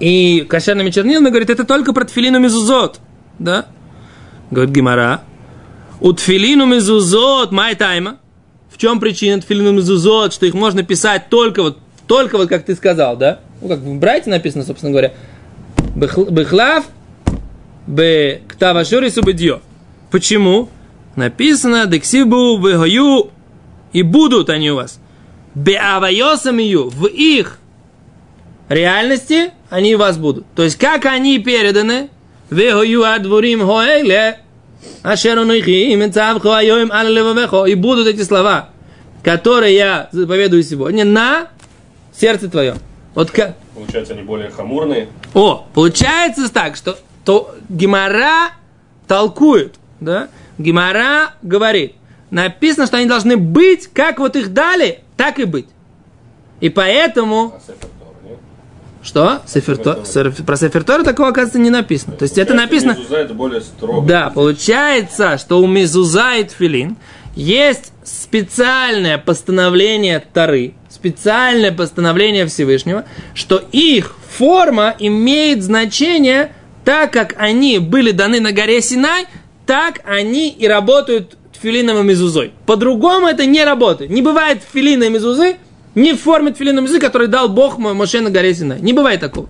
и 0.00 0.46
кошерными 0.48 0.90
чернилами, 0.90 1.28
говорит, 1.28 1.50
это 1.50 1.64
только 1.64 1.92
про 1.92 2.04
тфилину 2.04 2.38
мезузот, 2.38 3.00
да, 3.38 3.66
говорит 4.50 4.74
Гимара. 4.74 5.22
У 6.00 6.12
тфилину 6.12 6.66
мезузот 6.66 7.50
май 7.50 7.74
тайма. 7.74 8.18
В 8.70 8.78
чем 8.78 9.00
причина 9.00 9.40
тфилину 9.40 9.72
мезузот, 9.72 10.32
что 10.32 10.46
их 10.46 10.54
можно 10.54 10.84
писать 10.84 11.28
только 11.30 11.62
вот, 11.62 11.78
только 12.06 12.38
вот 12.38 12.48
как 12.48 12.64
ты 12.64 12.76
сказал, 12.76 13.16
да? 13.16 13.40
Ну, 13.60 13.68
как 13.68 13.78
в 13.80 13.98
Брайте 13.98 14.30
написано, 14.30 14.64
собственно 14.64 14.92
говоря. 14.92 15.14
Бехл- 15.96 16.30
Бехлав, 16.30 16.84
бе 17.88 18.42
ктавашурис 18.46 19.16
убедье. 19.16 19.60
Почему? 20.12 20.68
Написано, 21.16 21.86
дексибу 21.86 22.56
бехаю, 22.58 23.30
и 23.92 24.02
будут 24.02 24.50
они 24.50 24.70
у 24.70 24.76
вас. 24.76 25.00
Беавайосамию, 25.56 26.88
в 26.88 27.06
их 27.06 27.58
реальности 28.68 29.52
они 29.70 29.94
у 29.94 29.98
вас 29.98 30.18
будут. 30.18 30.46
То 30.54 30.62
есть, 30.62 30.76
как 30.76 31.06
они 31.06 31.38
переданы, 31.38 32.08
и 37.66 37.74
будут 37.74 38.06
эти 38.06 38.22
слова, 38.22 38.70
которые 39.22 39.74
я 39.74 40.08
заповедую 40.12 40.62
сегодня, 40.62 41.04
на 41.04 41.48
сердце 42.18 42.48
твоем. 42.48 42.76
Вот 43.14 43.30
как, 43.30 43.56
Получается, 43.74 44.14
они 44.14 44.22
более 44.22 44.50
хамурные. 44.50 45.08
о, 45.34 45.66
получается 45.74 46.52
так, 46.52 46.76
что 46.76 46.98
то 47.24 47.54
Гимара 47.68 48.52
толкует, 49.06 49.74
да? 50.00 50.28
Гимара 50.58 51.34
говорит, 51.42 51.94
написано, 52.30 52.86
что 52.86 52.96
они 52.96 53.06
должны 53.06 53.36
быть, 53.36 53.86
как 53.88 54.18
вот 54.18 54.36
их 54.36 54.52
дали, 54.52 55.00
так 55.16 55.38
и 55.38 55.44
быть. 55.44 55.66
И 56.60 56.68
поэтому, 56.68 57.54
А? 57.56 57.72
Что? 59.02 59.42
Про 60.46 60.56
Сефертора 60.56 61.04
такого, 61.04 61.28
оказывается, 61.28 61.58
не 61.58 61.70
написано. 61.70 62.16
То 62.16 62.24
есть 62.24 62.38
это 62.38 62.54
написано... 62.54 62.92
Мезуза 62.92 63.16
это 63.16 63.34
более 63.34 63.60
строго. 63.60 64.06
Да, 64.06 64.30
получается, 64.30 65.38
что 65.38 65.60
у 65.60 65.66
Мезуза 65.66 66.36
и 66.36 66.44
Тфилин 66.44 66.96
есть 67.34 67.92
специальное 68.04 69.18
постановление 69.18 70.24
Тары, 70.32 70.74
специальное 70.88 71.72
постановление 71.72 72.46
Всевышнего, 72.46 73.04
что 73.34 73.62
их 73.70 74.16
форма 74.36 74.94
имеет 74.98 75.62
значение 75.62 76.52
так, 76.84 77.12
как 77.12 77.34
они 77.38 77.78
были 77.78 78.10
даны 78.10 78.40
на 78.40 78.52
горе 78.52 78.80
Синай, 78.80 79.26
так 79.66 80.00
они 80.04 80.48
и 80.50 80.66
работают 80.66 81.36
тфилином 81.52 81.98
и 82.00 82.02
мезузой. 82.02 82.52
По-другому 82.66 83.26
это 83.26 83.46
не 83.46 83.64
работает. 83.64 84.10
Не 84.10 84.22
бывает 84.22 84.62
тфилина 84.62 85.04
и 85.04 85.10
мезузы 85.10 85.56
не 85.94 86.12
в 86.12 86.20
форме 86.20 86.52
тфилина 86.52 86.78
и 86.78 86.82
мезузы, 86.82 87.00
который 87.00 87.28
дал 87.28 87.48
Бог 87.48 87.78
Мо- 87.78 87.94
Моше 87.94 88.20
на 88.20 88.30
горе 88.30 88.54
Синай. 88.54 88.80
Не 88.80 88.92
бывает 88.92 89.20
такого. 89.20 89.48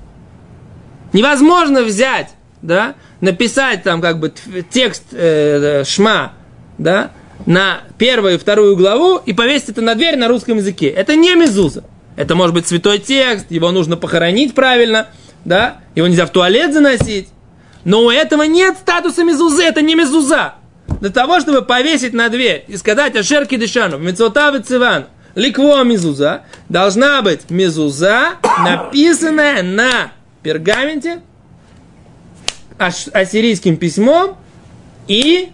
Невозможно 1.13 1.83
взять, 1.83 2.31
да, 2.63 2.95
написать 3.21 3.83
там 3.83 4.01
как 4.01 4.19
бы 4.21 4.33
текст 4.71 5.05
э, 5.13 5.81
э, 5.81 5.85
шма, 5.85 6.33
да, 6.77 7.13
на 7.47 7.81
первую 7.99 8.35
и 8.35 8.39
вторую 8.39 8.77
главу 8.77 9.17
и 9.17 9.33
повесить 9.33 9.71
это 9.71 9.81
на 9.81 9.95
дверь 9.95 10.17
на 10.17 10.29
русском 10.29 10.59
языке. 10.59 10.89
Это 10.89 11.17
не 11.17 11.35
мезуза. 11.35 11.85
Это 12.17 12.35
может 12.35 12.55
быть 12.55 12.67
святой 12.67 12.99
текст, 12.99 13.47
его 13.51 13.71
нужно 13.71 13.97
похоронить 13.97 14.55
правильно, 14.55 15.07
да, 15.45 15.79
его 15.95 16.09
нельзя 16.09 16.27
в 16.27 16.31
туалет 16.31 16.75
заносить. 16.75 17.29
Но 17.85 18.03
у 18.05 18.11
этого 18.11 18.43
нет 18.43 18.77
статуса 18.77 19.25
мезузы, 19.25 19.63
это 19.63 19.83
не 19.83 19.95
мезуза. 19.95 20.55
Для 21.01 21.11
того, 21.11 21.39
чтобы 21.41 21.63
повесить 21.63 22.13
на 22.13 22.29
дверь 22.29 22.65
и 22.67 22.77
сказать 22.77 23.15
Ашер 23.15 23.47
Кидышану, 23.47 23.99
Мецота 23.99 24.59
Циван, 24.61 25.07
Ликво 25.39 25.85
мезуза, 25.85 26.43
должна 26.69 27.23
быть 27.23 27.49
мезуза, 27.49 28.39
написанная 28.65 29.63
на 29.63 30.11
пергаменте 30.43 31.21
ассирийским 32.77 33.77
письмом 33.77 34.37
и 35.07 35.51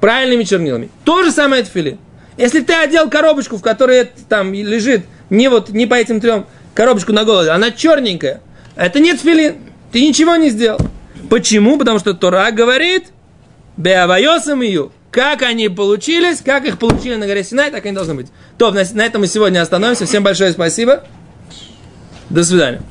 правильными 0.00 0.42
чернилами. 0.42 0.90
То 1.04 1.22
же 1.22 1.30
самое 1.30 1.62
тфилин. 1.62 1.98
Если 2.36 2.62
ты 2.62 2.74
одел 2.74 3.08
коробочку, 3.08 3.58
в 3.58 3.62
которой 3.62 4.10
там 4.28 4.52
лежит 4.52 5.06
не 5.30 5.48
вот 5.48 5.68
не 5.68 5.86
по 5.86 5.94
этим 5.94 6.20
трем 6.20 6.44
коробочку 6.74 7.12
на 7.12 7.22
голову, 7.22 7.48
она 7.48 7.70
черненькая, 7.70 8.40
это 8.74 8.98
не 8.98 9.14
тфилин. 9.14 9.54
Ты 9.92 10.00
ничего 10.00 10.34
не 10.34 10.50
сделал. 10.50 10.80
Почему? 11.30 11.78
Потому 11.78 12.00
что 12.00 12.12
Тора 12.12 12.50
говорит, 12.50 13.12
Беавайосам 13.76 14.62
ее. 14.62 14.90
Как 15.16 15.40
они 15.40 15.70
получились, 15.70 16.42
как 16.42 16.66
их 16.66 16.78
получили 16.78 17.14
на 17.14 17.26
горе 17.26 17.42
Синай, 17.42 17.70
так 17.70 17.86
они 17.86 17.94
должны 17.94 18.12
быть. 18.12 18.26
То, 18.58 18.70
на, 18.70 18.84
на 18.92 19.06
этом 19.06 19.22
мы 19.22 19.28
сегодня 19.28 19.62
остановимся. 19.62 20.04
Всем 20.04 20.22
большое 20.22 20.52
спасибо. 20.52 21.04
До 22.28 22.44
свидания. 22.44 22.82